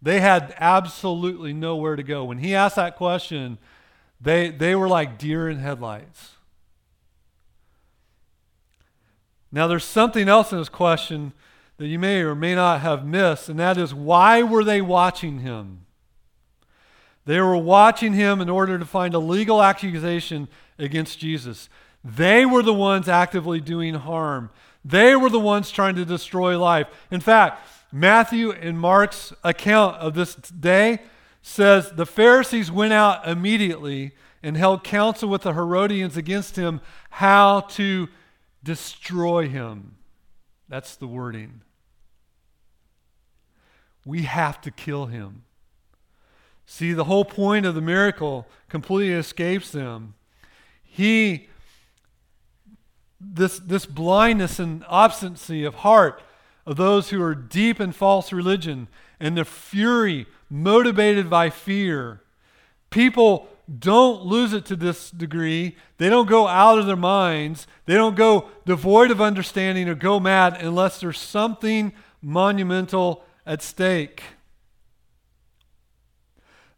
They 0.03 0.18
had 0.18 0.53
absolutely 0.59 1.53
nowhere 1.53 1.94
to 1.94 2.03
go. 2.03 2.24
When 2.24 2.38
he 2.38 2.57
asked 2.57 2.74
that 2.74 2.96
question, 2.96 3.59
they, 4.20 4.50
they 4.50 4.74
were 4.74 4.88
like 4.88 5.18
deer 5.18 5.48
in 5.48 5.59
headlights. 5.59 6.33
Now, 9.50 9.66
there's 9.66 9.85
something 9.85 10.28
else 10.28 10.52
in 10.52 10.59
this 10.59 10.68
question 10.68 11.33
that 11.78 11.87
you 11.87 11.98
may 11.98 12.20
or 12.20 12.35
may 12.35 12.54
not 12.54 12.81
have 12.81 13.07
missed, 13.07 13.48
and 13.48 13.59
that 13.59 13.78
is 13.78 13.94
why 13.94 14.42
were 14.42 14.64
they 14.64 14.83
watching 14.83 15.40
him? 15.40 15.87
They 17.24 17.40
were 17.40 17.57
watching 17.57 18.14
him 18.14 18.40
in 18.40 18.48
order 18.48 18.78
to 18.78 18.85
find 18.85 19.14
a 19.14 19.18
legal 19.18 19.62
accusation 19.62 20.48
against 20.78 21.18
Jesus. 21.18 21.68
They 22.04 22.44
were 22.44 22.62
the 22.62 22.74
ones 22.74 23.09
actively 23.09 23.61
doing 23.61 23.94
harm. 23.94 24.50
They 24.85 25.14
were 25.14 25.31
the 25.31 25.40
ones 25.40 25.70
trying 25.70 25.94
to 25.96 26.04
destroy 26.04 26.59
life. 26.59 26.88
In 27.11 27.20
fact, 27.20 27.66
Matthew 27.92 28.50
and 28.50 28.78
Mark's 28.78 29.33
account 29.44 29.96
of 29.96 30.14
this 30.14 30.35
day 30.35 31.00
says 31.49 31.91
the 31.93 32.07
Pharisees 32.07 32.71
went 32.71 32.93
out 32.93 33.27
immediately 33.27 34.13
and 34.43 34.57
held 34.57 34.85
counsel 34.85 35.29
with 35.29 35.43
the 35.43 35.55
Herodians 35.55 36.17
against 36.17 36.57
him 36.57 36.81
how 37.11 37.61
to 37.61 38.09
destroy 38.63 39.49
him. 39.49 39.97
That's 40.69 40.95
the 40.95 41.07
wording. 41.07 41.63
We 44.05 44.23
have 44.23 44.61
to 44.61 44.71
kill 44.71 45.07
him. 45.07 45.45
See, 46.67 46.93
the 46.93 47.05
whole 47.05 47.25
point 47.25 47.65
of 47.65 47.75
the 47.75 47.81
miracle 47.81 48.47
completely 48.69 49.15
escapes 49.15 49.71
them. 49.71 50.15
He, 50.85 51.49
this, 53.19 53.59
this 53.59 53.87
blindness 53.87 54.59
and 54.59 54.85
obstinacy 54.87 55.65
of 55.65 55.77
heart 55.77 56.23
of 56.67 56.77
those 56.77 57.09
who 57.09 57.23
are 57.23 57.35
deep 57.35 57.81
in 57.81 57.93
false 57.93 58.35
religion 58.35 58.89
and 59.19 59.37
the 59.37 59.47
fury 59.47 60.27
motivated 60.51 61.29
by 61.29 61.51
fear. 61.51 62.23
People 62.91 63.49
don't 63.79 64.25
lose 64.25 64.53
it 64.53 64.65
to 64.67 64.77
this 64.77 65.11
degree. 65.11 65.77
They 65.99 66.09
don't 66.09 66.29
go 66.29 66.47
out 66.47 66.79
of 66.79 66.87
their 66.87 66.97
minds. 66.97 67.67
They 67.85 67.95
don't 67.95 68.17
go 68.17 68.49
devoid 68.65 69.11
of 69.11 69.21
understanding 69.21 69.89
or 69.89 69.95
go 69.95 70.19
mad 70.19 70.57
unless 70.61 71.01
there's 71.01 71.19
something 71.19 71.93
monumental 72.23 73.25
at 73.45 73.63
stake. 73.63 74.23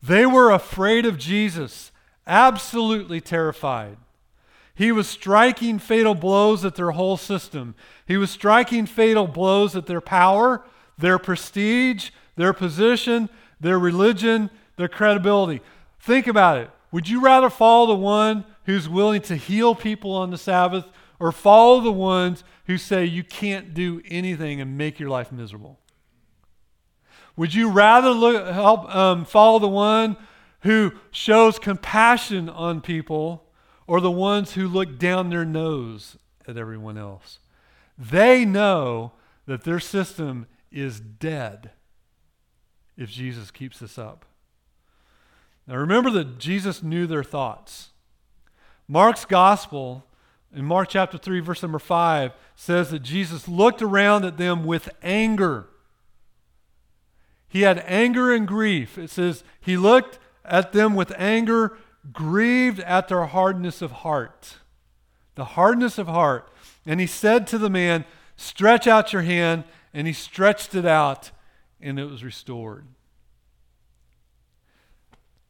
They 0.03 0.27
were 0.27 0.51
afraid 0.51 1.07
of 1.07 1.19
Jesus, 1.19 1.93
absolutely 2.27 3.21
terrified. 3.21 3.99
He 4.75 4.93
was 4.93 5.07
striking 5.07 5.79
fatal 5.79 6.15
blows 6.15 6.65
at 6.65 6.75
their 6.75 6.93
whole 6.93 7.19
system. 7.19 7.75
He 8.07 8.17
was 8.17 8.31
striking 8.31 8.87
fatal 8.87 9.27
blows 9.27 9.77
at 9.77 9.87
their 9.87 10.01
power, 10.01 10.65
their 10.97 11.19
prestige, 11.19 12.11
their 12.37 12.55
position, 12.55 13.29
their 13.61 13.79
religion, 13.79 14.51
their 14.77 14.89
credibility. 14.89 15.61
Think 16.01 16.27
about 16.27 16.59
it. 16.59 16.71
Would 16.93 17.09
you 17.09 17.21
rather 17.21 17.51
follow 17.51 17.87
the 17.87 17.95
one 17.95 18.45
who's 18.65 18.89
willing 18.89 19.23
to 19.23 19.37
heal 19.37 19.75
people 19.75 20.13
on 20.13 20.31
the 20.31 20.39
Sabbath 20.39 20.87
or 21.19 21.31
follow 21.31 21.81
the 21.81 21.93
ones 21.93 22.43
who 22.65 22.79
say 22.79 23.05
you 23.05 23.23
can't 23.23 23.75
do 23.75 24.03
anything 24.07 24.61
and 24.61 24.77
make 24.77 24.99
your 24.99 25.11
life 25.11 25.31
miserable? 25.31 25.79
Would 27.37 27.55
you 27.55 27.71
rather 27.71 28.11
look, 28.11 28.47
help 28.53 28.95
um, 28.95 29.25
follow 29.25 29.59
the 29.59 29.69
one 29.69 30.17
who 30.61 30.93
shows 31.11 31.59
compassion 31.59 32.49
on 32.49 32.81
people 32.81 33.45
or 33.87 34.01
the 34.01 34.11
ones 34.11 34.53
who 34.53 34.67
look 34.67 34.99
down 34.99 35.31
their 35.31 35.45
nose 35.45 36.17
at 36.49 36.57
everyone 36.57 36.99
else? 36.99 37.39
They 37.97 38.45
know 38.45 39.13
that 39.47 39.65
their 39.65 39.81
system 39.81 40.47
is 40.73 41.01
dead 41.01 41.71
if 42.97 43.11
Jesus 43.11 43.51
keeps 43.51 43.79
this 43.79 43.99
up. 43.99 44.25
Now 45.67 45.77
remember 45.77 46.11
that 46.11 46.39
Jesus 46.39 46.83
knew 46.83 47.07
their 47.07 47.25
thoughts. 47.25 47.91
Mark's 48.89 49.25
gospel 49.25 50.05
in 50.55 50.65
Mark 50.65 50.89
chapter 50.89 51.17
3, 51.17 51.41
verse 51.41 51.63
number 51.63 51.79
5 51.79 52.33
says 52.57 52.91
that 52.91 53.01
Jesus 53.01 53.47
looked 53.47 53.83
around 53.83 54.25
at 54.25 54.37
them 54.37 54.65
with 54.65 54.89
anger 55.03 55.69
he 57.51 57.63
had 57.63 57.83
anger 57.85 58.33
and 58.33 58.47
grief. 58.47 58.97
It 58.97 59.11
says, 59.11 59.43
He 59.61 59.77
looked 59.77 60.21
at 60.45 60.73
them 60.73 60.95
with 60.95 61.13
anger, 61.19 61.77
grieved 62.13 62.79
at 62.81 63.09
their 63.09 63.27
hardness 63.27 63.83
of 63.83 63.91
heart. 63.91 64.59
The 65.35 65.45
hardness 65.45 65.99
of 65.99 66.07
heart. 66.07 66.49
And 66.87 67.01
he 67.01 67.09
said 67.09 67.49
to 67.49 67.59
the 67.59 67.69
man, 67.69 68.05
Stretch 68.37 68.87
out 68.87 69.13
your 69.13 69.23
hand. 69.23 69.65
And 69.93 70.07
he 70.07 70.13
stretched 70.13 70.77
it 70.77 70.87
out, 70.87 71.33
and 71.81 71.99
it 71.99 72.05
was 72.05 72.25
restored. 72.25 72.87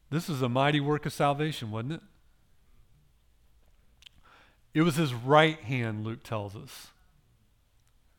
This 0.09 0.29
is 0.29 0.41
a 0.41 0.49
mighty 0.49 0.79
work 0.79 1.05
of 1.05 1.13
salvation, 1.13 1.71
wasn't 1.71 1.93
it? 1.93 2.01
It 4.73 4.81
was 4.81 4.95
his 4.95 5.13
right 5.13 5.59
hand, 5.59 6.05
Luke 6.05 6.23
tells 6.23 6.55
us. 6.55 6.87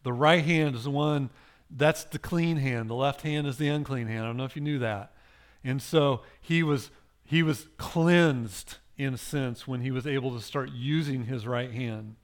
The 0.02 0.12
right 0.12 0.44
hand 0.44 0.74
is 0.74 0.84
the 0.84 0.90
one 0.90 1.30
that's 1.74 2.04
the 2.04 2.18
clean 2.18 2.58
hand. 2.58 2.90
The 2.90 2.94
left 2.94 3.22
hand 3.22 3.46
is 3.46 3.56
the 3.56 3.68
unclean 3.68 4.06
hand. 4.06 4.24
I 4.24 4.26
don't 4.26 4.36
know 4.36 4.44
if 4.44 4.56
you 4.56 4.62
knew 4.62 4.78
that. 4.80 5.12
And 5.64 5.80
so 5.80 6.22
he 6.40 6.62
was 6.62 6.90
he 7.24 7.42
was 7.42 7.68
cleansed 7.78 8.76
in 8.98 9.14
a 9.14 9.18
sense 9.18 9.66
when 9.66 9.80
he 9.80 9.90
was 9.90 10.06
able 10.06 10.36
to 10.36 10.42
start 10.42 10.70
using 10.72 11.24
his 11.24 11.46
right 11.46 11.70
hand. 11.70 12.16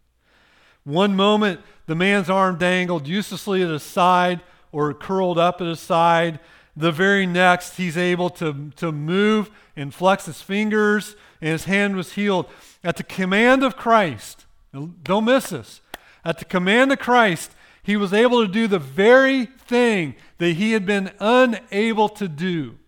One 0.84 1.16
moment 1.16 1.60
the 1.86 1.94
man's 1.94 2.28
arm 2.28 2.58
dangled 2.58 3.06
uselessly 3.06 3.62
at 3.62 3.70
his 3.70 3.82
side 3.82 4.40
or 4.72 4.92
curled 4.94 5.38
up 5.38 5.60
at 5.60 5.66
his 5.66 5.80
side. 5.80 6.40
the 6.76 6.92
very 6.92 7.26
next, 7.26 7.76
he's 7.76 7.96
able 7.96 8.30
to, 8.30 8.70
to 8.76 8.92
move 8.92 9.50
and 9.76 9.92
flex 9.92 10.26
his 10.26 10.40
fingers, 10.42 11.16
and 11.40 11.50
his 11.50 11.64
hand 11.64 11.96
was 11.96 12.12
healed. 12.12 12.46
At 12.84 12.96
the 12.96 13.02
command 13.02 13.64
of 13.64 13.76
Christ, 13.76 14.46
don't 14.72 15.24
miss 15.24 15.50
this. 15.50 15.80
At 16.24 16.38
the 16.38 16.44
command 16.44 16.92
of 16.92 16.98
Christ, 16.98 17.52
he 17.82 17.96
was 17.96 18.12
able 18.12 18.46
to 18.46 18.52
do 18.52 18.66
the 18.66 18.78
very 18.78 19.46
thing 19.46 20.14
that 20.38 20.52
he 20.52 20.72
had 20.72 20.84
been 20.84 21.10
unable 21.18 22.08
to 22.10 22.28
do 22.28 22.78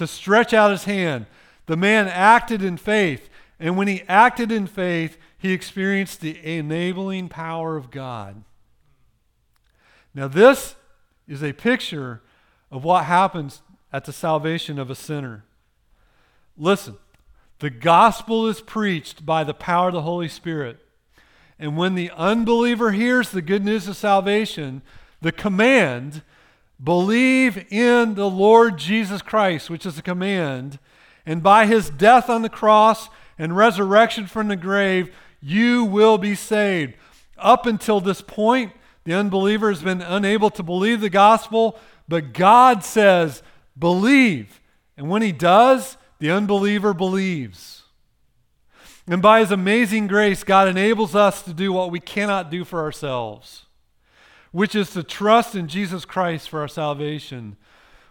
to 0.00 0.06
stretch 0.06 0.54
out 0.54 0.70
his 0.70 0.84
hand. 0.84 1.26
The 1.66 1.76
man 1.76 2.08
acted 2.08 2.62
in 2.62 2.78
faith, 2.78 3.28
and 3.58 3.76
when 3.76 3.86
he 3.86 4.02
acted 4.08 4.50
in 4.50 4.66
faith, 4.66 5.18
he 5.36 5.52
experienced 5.52 6.20
the 6.22 6.38
enabling 6.42 7.28
power 7.28 7.76
of 7.76 7.90
God. 7.90 8.42
Now, 10.14 10.28
this 10.28 10.74
is 11.28 11.42
a 11.42 11.52
picture 11.52 12.20
of 12.70 12.84
what 12.84 13.04
happens 13.04 13.62
at 13.92 14.04
the 14.04 14.12
salvation 14.12 14.78
of 14.78 14.90
a 14.90 14.94
sinner. 14.94 15.44
Listen, 16.56 16.96
the 17.58 17.70
gospel 17.70 18.46
is 18.46 18.60
preached 18.60 19.24
by 19.24 19.44
the 19.44 19.54
power 19.54 19.88
of 19.88 19.94
the 19.94 20.02
Holy 20.02 20.28
Spirit. 20.28 20.78
And 21.58 21.76
when 21.76 21.94
the 21.94 22.10
unbeliever 22.16 22.92
hears 22.92 23.30
the 23.30 23.42
good 23.42 23.64
news 23.64 23.86
of 23.86 23.96
salvation, 23.96 24.82
the 25.20 25.32
command, 25.32 26.22
believe 26.82 27.66
in 27.70 28.14
the 28.14 28.30
Lord 28.30 28.78
Jesus 28.78 29.20
Christ, 29.20 29.68
which 29.68 29.84
is 29.84 29.98
a 29.98 30.02
command, 30.02 30.78
and 31.26 31.42
by 31.42 31.66
his 31.66 31.90
death 31.90 32.30
on 32.30 32.42
the 32.42 32.48
cross 32.48 33.10
and 33.38 33.56
resurrection 33.56 34.26
from 34.26 34.48
the 34.48 34.56
grave, 34.56 35.14
you 35.42 35.84
will 35.84 36.18
be 36.18 36.34
saved. 36.34 36.94
Up 37.36 37.66
until 37.66 38.00
this 38.00 38.22
point, 38.22 38.72
the 39.04 39.14
unbeliever 39.14 39.70
has 39.70 39.82
been 39.82 40.02
unable 40.02 40.50
to 40.50 40.62
believe 40.62 41.00
the 41.00 41.10
gospel, 41.10 41.78
but 42.08 42.32
God 42.32 42.84
says, 42.84 43.42
believe. 43.78 44.60
And 44.96 45.08
when 45.08 45.22
he 45.22 45.32
does, 45.32 45.96
the 46.18 46.30
unbeliever 46.30 46.92
believes. 46.92 47.80
And 49.10 49.20
by 49.20 49.40
His 49.40 49.50
amazing 49.50 50.06
grace, 50.06 50.44
God 50.44 50.68
enables 50.68 51.16
us 51.16 51.42
to 51.42 51.52
do 51.52 51.72
what 51.72 51.90
we 51.90 51.98
cannot 51.98 52.48
do 52.48 52.64
for 52.64 52.80
ourselves, 52.80 53.66
which 54.52 54.76
is 54.76 54.90
to 54.90 55.02
trust 55.02 55.56
in 55.56 55.66
Jesus 55.66 56.04
Christ 56.04 56.48
for 56.48 56.60
our 56.60 56.68
salvation. 56.68 57.56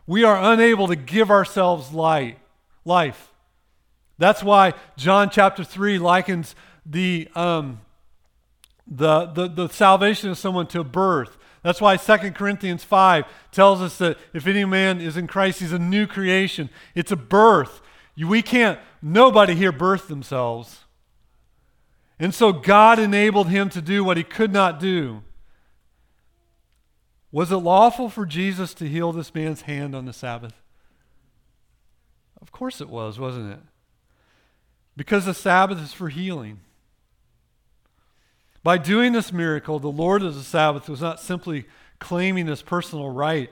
We 0.05 0.25
are 0.25 0.51
unable 0.51 0.87
to 0.87 0.97
give 0.97 1.31
ourselves 1.31 1.93
light, 1.93 2.39
life. 2.83 3.31
That's 4.17 4.43
why 4.43 4.73
John 4.97 5.29
chapter 5.29 5.63
3 5.63 5.99
likens 5.99 6.53
the, 6.85 7.29
um, 7.33 7.79
the, 8.89 9.27
the, 9.27 9.47
the 9.47 9.69
salvation 9.69 10.29
of 10.29 10.37
someone 10.37 10.67
to 10.67 10.83
birth. 10.83 11.37
That's 11.61 11.81
why 11.81 11.97
2 11.97 12.31
Corinthians 12.31 12.83
5 12.83 13.25
tells 13.51 13.81
us 13.81 13.97
that 13.99 14.17
if 14.33 14.47
any 14.47 14.65
man 14.65 14.99
is 15.01 15.17
in 15.17 15.27
Christ, 15.27 15.59
he's 15.59 15.73
a 15.73 15.79
new 15.79 16.07
creation. 16.07 16.69
It's 16.95 17.11
a 17.11 17.17
birth. 17.17 17.81
We 18.17 18.41
can't, 18.41 18.79
nobody 19.01 19.55
here 19.55 19.71
birth 19.71 20.07
themselves. 20.07 20.85
And 22.17 22.33
so 22.33 22.51
God 22.51 22.99
enabled 22.99 23.47
him 23.47 23.69
to 23.69 23.81
do 23.81 24.03
what 24.03 24.17
he 24.17 24.23
could 24.23 24.51
not 24.51 24.79
do. 24.79 25.21
Was 27.31 27.51
it 27.51 27.57
lawful 27.57 28.09
for 28.09 28.25
Jesus 28.25 28.73
to 28.75 28.87
heal 28.87 29.11
this 29.11 29.33
man's 29.35 29.61
hand 29.61 29.95
on 29.95 30.05
the 30.05 30.13
Sabbath? 30.13 30.53
Of 32.41 32.51
course 32.51 32.81
it 32.81 32.89
was, 32.89 33.19
wasn't 33.19 33.53
it? 33.53 33.59
Because 34.97 35.25
the 35.25 35.33
Sabbath 35.33 35.79
is 35.79 35.93
for 35.93 36.09
healing. 36.09 36.61
By 38.63 38.77
doing 38.77 39.13
this 39.13 39.31
miracle, 39.31 39.79
the 39.79 39.87
Lord 39.87 40.21
of 40.21 40.35
the 40.35 40.43
Sabbath 40.43 40.89
was 40.89 41.01
not 41.01 41.19
simply 41.19 41.65
claiming 41.99 42.47
his 42.47 42.61
personal 42.61 43.09
right 43.09 43.49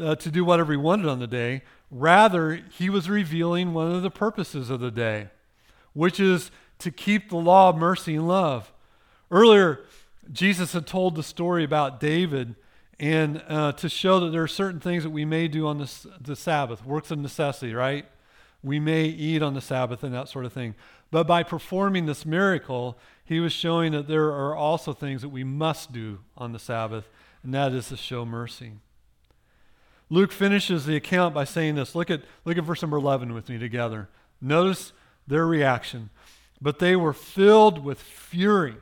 uh, 0.00 0.14
to 0.16 0.30
do 0.30 0.44
whatever 0.44 0.72
he 0.72 0.76
wanted 0.76 1.06
on 1.06 1.18
the 1.18 1.26
day. 1.26 1.62
Rather, 1.90 2.60
he 2.70 2.88
was 2.90 3.08
revealing 3.08 3.74
one 3.74 3.92
of 3.92 4.02
the 4.02 4.10
purposes 4.10 4.70
of 4.70 4.80
the 4.80 4.90
day, 4.90 5.28
which 5.94 6.20
is 6.20 6.50
to 6.78 6.90
keep 6.90 7.30
the 7.30 7.36
law 7.36 7.70
of 7.70 7.76
mercy 7.76 8.14
and 8.14 8.28
love. 8.28 8.72
Earlier, 9.30 9.80
Jesus 10.32 10.72
had 10.72 10.86
told 10.86 11.14
the 11.14 11.22
story 11.22 11.64
about 11.64 11.98
David 11.98 12.54
and 12.98 13.42
uh, 13.48 13.72
to 13.72 13.88
show 13.88 14.20
that 14.20 14.30
there 14.30 14.42
are 14.42 14.48
certain 14.48 14.80
things 14.80 15.02
that 15.02 15.10
we 15.10 15.24
may 15.24 15.48
do 15.48 15.66
on 15.66 15.78
the, 15.78 16.08
the 16.20 16.36
Sabbath, 16.36 16.84
works 16.84 17.10
of 17.10 17.18
necessity, 17.18 17.74
right? 17.74 18.06
We 18.62 18.80
may 18.80 19.04
eat 19.04 19.42
on 19.42 19.54
the 19.54 19.60
Sabbath 19.60 20.02
and 20.02 20.14
that 20.14 20.28
sort 20.28 20.44
of 20.44 20.52
thing. 20.52 20.74
But 21.10 21.26
by 21.26 21.42
performing 21.42 22.06
this 22.06 22.24
miracle, 22.24 22.98
he 23.26 23.40
was 23.40 23.52
showing 23.52 23.92
that 23.92 24.08
there 24.08 24.28
are 24.28 24.54
also 24.54 24.92
things 24.92 25.22
that 25.22 25.28
we 25.28 25.44
must 25.44 25.92
do 25.92 26.20
on 26.36 26.52
the 26.52 26.58
Sabbath, 26.58 27.08
and 27.42 27.52
that 27.52 27.72
is 27.72 27.88
to 27.88 27.96
show 27.96 28.24
mercy. 28.24 28.72
Luke 30.08 30.30
finishes 30.30 30.86
the 30.86 30.94
account 30.94 31.34
by 31.34 31.44
saying 31.44 31.74
this. 31.74 31.94
Look 31.96 32.10
at, 32.10 32.22
look 32.44 32.56
at 32.56 32.64
verse 32.64 32.82
number 32.82 32.96
11 32.96 33.34
with 33.34 33.48
me 33.48 33.58
together. 33.58 34.08
Notice 34.40 34.92
their 35.26 35.44
reaction. 35.44 36.10
But 36.62 36.78
they 36.78 36.94
were 36.94 37.12
filled 37.12 37.84
with 37.84 38.00
fury 38.00 38.76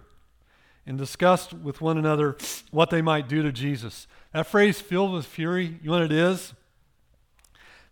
and 0.87 0.99
discussed 0.99 1.55
with 1.55 1.81
one 1.81 1.97
another 1.97 2.37
what 2.71 2.91
they 2.91 3.01
might 3.01 3.27
do 3.27 3.43
to 3.43 3.51
Jesus. 3.51 4.07
That 4.33 4.47
phrase, 4.47 4.81
filled 4.81 5.13
with 5.13 5.25
fury, 5.25 5.79
you 5.83 5.91
know 5.91 5.93
what 5.93 6.03
it 6.03 6.13
is? 6.13 6.53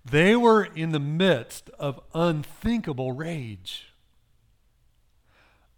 They 0.05 0.37
were 0.37 0.65
in 0.65 0.93
the 0.93 1.01
midst 1.01 1.71
of 1.79 2.01
unthinkable 2.13 3.13
rage. 3.13 3.92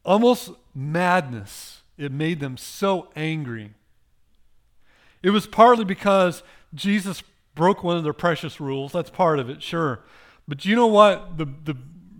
Almost 0.04 0.50
madness. 0.74 1.82
It 1.96 2.12
made 2.12 2.40
them 2.40 2.56
so 2.56 3.08
angry. 3.14 3.72
It 5.22 5.30
was 5.30 5.46
partly 5.46 5.84
because 5.84 6.42
Jesus 6.74 7.22
broke 7.54 7.82
one 7.84 7.96
of 7.96 8.04
their 8.04 8.12
precious 8.12 8.60
rules. 8.60 8.92
That's 8.92 9.10
part 9.10 9.38
of 9.38 9.48
it, 9.48 9.62
sure. 9.62 10.00
But 10.46 10.64
you 10.64 10.76
know 10.76 10.88
what? 10.88 11.38
The, 11.38 11.46
the 11.46 11.76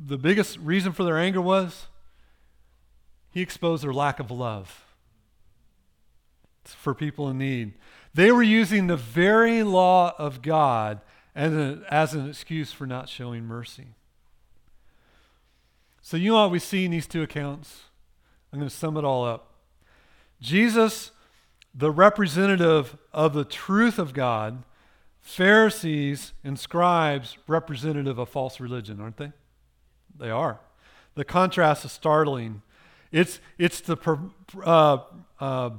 the 0.07 0.19
biggest 0.19 0.59
reason 0.59 0.93
for 0.93 1.03
their 1.03 1.19
anger 1.19 1.41
was? 1.41 1.87
He 3.33 3.41
exposed 3.41 3.83
their 3.83 3.93
lack 3.93 4.21
of 4.21 4.31
love 4.31 4.85
for 6.65 6.95
people 6.95 7.29
in 7.29 7.39
need. 7.39 7.75
They 8.13 8.31
were 8.31 8.43
using 8.43 8.87
the 8.87 8.97
very 8.97 9.63
law 9.63 10.15
of 10.19 10.41
God 10.41 11.01
as 11.35 12.15
an 12.15 12.29
excuse 12.29 12.73
for 12.73 12.87
not 12.87 13.09
showing 13.09 13.45
mercy. 13.45 13.89
So, 16.07 16.19
you 16.19 16.33
know 16.33 16.43
what 16.43 16.51
we 16.51 16.59
see 16.59 16.85
in 16.85 16.91
these 16.91 17.07
two 17.07 17.23
accounts? 17.23 17.85
I'm 18.53 18.59
going 18.59 18.69
to 18.69 18.77
sum 18.77 18.99
it 18.99 19.07
all 19.07 19.25
up. 19.25 19.55
Jesus, 20.39 21.13
the 21.75 21.91
representative 21.91 22.99
of 23.15 23.33
the 23.33 23.43
truth 23.43 23.99
of 23.99 24.13
God, 24.13 24.65
Pharisees 25.23 26.35
and 26.45 26.59
scribes, 26.59 27.39
representative 27.47 28.19
of 28.19 28.29
false 28.29 28.61
religion, 28.61 29.01
aren't 29.01 29.17
they? 29.17 29.33
They 30.15 30.29
are. 30.29 30.61
The 31.15 31.25
contrast 31.25 31.87
is 31.87 31.93
startling. 31.93 32.61
It's, 33.11 33.41
it's, 33.57 33.81
the, 33.81 33.97
uh, 34.63 34.99
uh, 35.41 35.71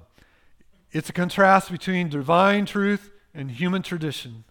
it's 0.92 1.08
a 1.08 1.14
contrast 1.14 1.72
between 1.72 2.10
divine 2.10 2.66
truth 2.66 3.12
and 3.36 3.52
human 3.52 3.84
tradition. 3.84 4.44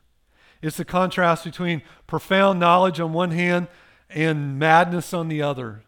It's 0.62 0.76
the 0.76 0.84
contrast 0.84 1.42
between 1.42 1.82
profound 2.06 2.60
knowledge 2.60 3.00
on 3.00 3.12
one 3.12 3.32
hand 3.32 3.66
and 4.14 4.58
madness 4.58 5.12
on 5.12 5.28
the 5.28 5.42
other. 5.42 5.82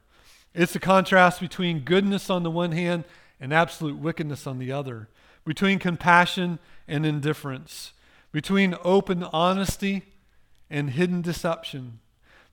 It's 0.53 0.75
the 0.75 0.79
contrast 0.79 1.41
between 1.41 1.81
goodness 1.81 2.29
on 2.29 2.43
the 2.43 2.51
one 2.51 2.73
hand 2.73 3.05
and 3.41 3.55
absolute 3.55 3.97
wickedness 3.97 4.47
on 4.47 4.59
the 4.59 4.71
other, 4.71 5.09
between 5.47 5.79
compassion 5.79 6.59
and 6.87 7.07
indifference, 7.07 7.95
between 8.33 8.77
open 8.85 9.23
honesty 9.23 10.03
and 10.69 10.91
hidden 10.91 11.23
deception 11.23 12.01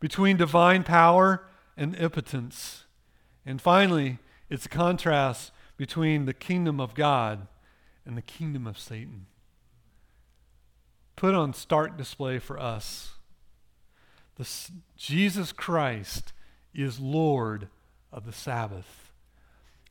between 0.03 0.35
divine 0.35 0.83
power 0.83 1.45
and 1.77 1.95
impotence. 1.95 2.83
And 3.45 3.61
finally, 3.61 4.19
it's 4.49 4.65
a 4.65 4.69
contrast 4.69 5.53
between 5.77 6.25
the 6.25 6.33
kingdom 6.33 6.81
of 6.81 6.93
God 6.93 7.47
and 8.05 8.17
the 8.17 8.21
kingdom 8.21 8.67
of 8.67 8.77
Satan. 8.77 9.27
Put 11.15 11.33
on 11.33 11.53
stark 11.53 11.97
display 11.97 12.37
for 12.37 12.59
us. 12.59 13.12
The, 14.35 14.47
Jesus 14.97 15.51
Christ 15.51 16.33
is 16.73 16.99
Lord 16.99 17.67
of 18.11 18.25
the 18.25 18.33
Sabbath. 18.33 19.11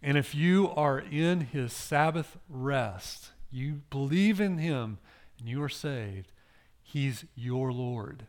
And 0.03 0.19
if 0.19 0.35
you 0.35 0.71
are 0.71 0.99
in 0.99 1.43
his 1.43 1.73
Sabbath 1.73 2.37
rest, 2.49 3.31
you 3.51 3.83
believe 3.91 4.41
in 4.41 4.59
him 4.59 4.99
and 5.39 5.49
you 5.49 5.63
are 5.63 5.69
saved, 5.69 6.33
he's 6.83 7.25
your 7.35 7.73
Lord. 7.73 8.27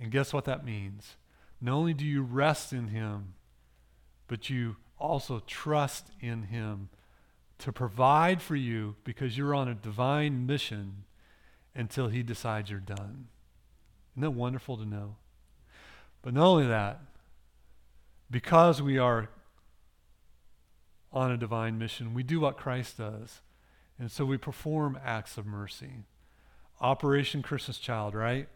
And 0.00 0.10
guess 0.10 0.32
what 0.32 0.44
that 0.44 0.64
means? 0.64 1.16
Not 1.60 1.76
only 1.76 1.94
do 1.94 2.04
you 2.04 2.22
rest 2.22 2.72
in 2.72 2.88
Him, 2.88 3.34
but 4.26 4.50
you 4.50 4.76
also 4.98 5.40
trust 5.46 6.10
in 6.20 6.42
Him 6.42 6.90
to 7.58 7.72
provide 7.72 8.42
for 8.42 8.56
you 8.56 8.96
because 9.04 9.38
you're 9.38 9.54
on 9.54 9.68
a 9.68 9.74
divine 9.74 10.46
mission 10.46 11.04
until 11.74 12.08
He 12.08 12.22
decides 12.22 12.70
you're 12.70 12.80
done. 12.80 13.28
Isn't 14.14 14.22
that 14.22 14.30
wonderful 14.30 14.76
to 14.76 14.84
know? 14.86 15.16
But 16.22 16.34
not 16.34 16.46
only 16.46 16.66
that, 16.66 17.00
because 18.30 18.80
we 18.80 18.96
are 18.96 19.28
on 21.12 21.30
a 21.30 21.36
divine 21.36 21.78
mission, 21.78 22.14
we 22.14 22.22
do 22.22 22.40
what 22.40 22.56
Christ 22.56 22.98
does. 22.98 23.40
And 23.98 24.10
so 24.10 24.24
we 24.24 24.36
perform 24.36 24.98
acts 25.04 25.36
of 25.36 25.46
mercy. 25.46 26.04
Operation 26.80 27.42
Christmas 27.42 27.78
Child, 27.78 28.14
right? 28.14 28.48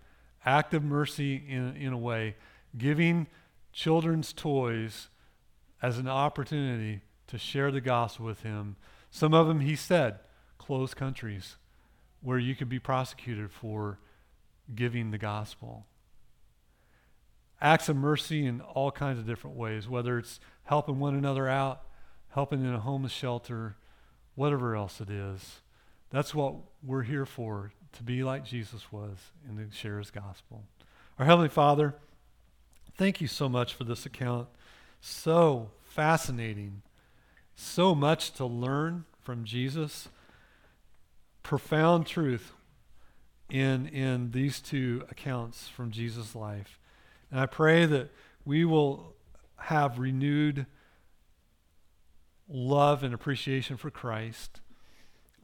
Act 0.45 0.75
of 0.75 0.83
mercy 0.83 1.43
in, 1.49 1.77
in 1.77 1.93
a 1.93 1.99
way, 1.99 2.37
giving 2.77 3.27
children's 3.73 4.33
toys 4.33 5.09
as 5.81 5.99
an 5.99 6.09
opportunity 6.09 7.03
to 7.29 7.39
share 7.39 7.71
the 7.71 7.81
gospel 7.81 8.27
with 8.27 8.43
him. 8.43 8.77
Some 9.11 9.35
of 9.35 9.47
them, 9.47 9.61
he 9.61 9.77
said, 9.77 10.19
closed 10.59 10.97
countries 10.97 11.57
where 12.21 12.39
you 12.39 12.55
could 12.57 12.69
be 12.69 12.79
prosecuted 12.79 13.51
for 13.51 13.99
giving 14.75 15.11
the 15.11 15.19
gospel. 15.19 15.87
Acts 17.61 17.89
of 17.89 17.97
mercy 17.97 18.47
in 18.47 18.61
all 18.61 18.91
kinds 18.91 19.19
of 19.19 19.27
different 19.27 19.57
ways, 19.57 19.89
whether 19.89 20.19
it's 20.19 20.39
helping 20.65 20.99
one 20.99 21.15
another 21.15 21.49
out, 21.49 21.83
helping 22.31 22.65
in 22.65 22.73
a 22.73 22.81
homeless 22.81 23.13
shelter, 23.13 23.77
whatever 24.35 24.77
else 24.77 25.01
it 25.01 25.11
is. 25.11 25.61
That's 26.11 26.35
what 26.35 26.55
we're 26.83 27.03
here 27.03 27.27
for, 27.27 27.73
to 27.93 28.03
be 28.03 28.23
like 28.23 28.45
Jesus 28.45 28.93
was 28.93 29.17
and 29.47 29.59
to 29.59 29.77
share 29.77 29.99
his 29.99 30.11
gospel. 30.11 30.65
Our 31.19 31.27
Heavenly 31.27 31.49
Father, 31.49 31.97
thank 32.97 33.21
you 33.21 33.27
so 33.27 33.49
much 33.49 33.75
for 33.75 33.85
this 33.85 34.07
account. 34.07 34.49
So 35.01 35.71
fascinating. 35.83 36.83
So 37.57 37.95
much 37.95 38.33
to 38.35 38.47
learn 38.47 39.05
from 39.21 39.45
Jesus. 39.45 40.09
Profound 41.43 42.07
truth 42.07 42.53
in, 43.51 43.87
in 43.89 44.31
these 44.31 44.61
two 44.61 45.05
accounts 45.11 45.69
from 45.69 45.91
Jesus' 45.91 46.35
life. 46.35 46.79
And 47.31 47.41
I 47.41 47.47
pray 47.47 47.87
that 47.87 48.11
we 48.45 48.65
will 48.65 49.15
have 49.57 49.99
renewed 49.99 50.67
love 52.49 53.03
and 53.03 53.13
appreciation 53.13 53.77
for 53.77 53.91
Christ, 53.91 54.61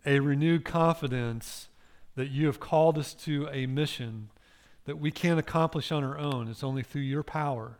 a 0.07 0.21
renewed 0.21 0.65
confidence 0.65 1.69
that 2.15 2.31
you 2.31 2.47
have 2.47 2.61
called 2.61 2.99
us 2.99 3.15
to 3.15 3.49
a 3.51 3.67
mission 3.67 4.31
that 4.85 4.99
we 4.99 5.11
can't 5.11 5.39
accomplish 5.39 5.91
on 5.91 6.05
our 6.05 6.19
own. 6.19 6.49
It's 6.49 6.65
only 6.65 6.83
through 6.83 7.03
your 7.03 7.23
power. 7.23 7.79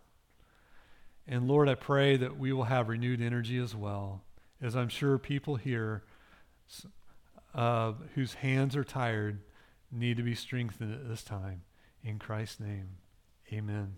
And 1.27 1.47
Lord, 1.47 1.69
I 1.69 1.75
pray 1.75 2.17
that 2.17 2.39
we 2.39 2.53
will 2.53 2.65
have 2.65 2.89
renewed 2.89 3.21
energy 3.21 3.59
as 3.59 3.75
well, 3.75 4.23
as 4.61 4.75
I'm 4.75 4.89
sure 4.89 5.19
people 5.19 5.57
here 5.57 6.03
uh, 7.55 7.93
whose 8.15 8.35
hands 8.35 8.77
are 8.77 8.85
tired 8.85 9.39
need 9.95 10.17
to 10.17 10.23
be 10.23 10.35
strengthened 10.35 10.93
at 10.93 11.09
this 11.09 11.23
time. 11.23 11.63
In 12.03 12.19
Christ's 12.19 12.61
name, 12.61 12.97
amen. 13.53 13.97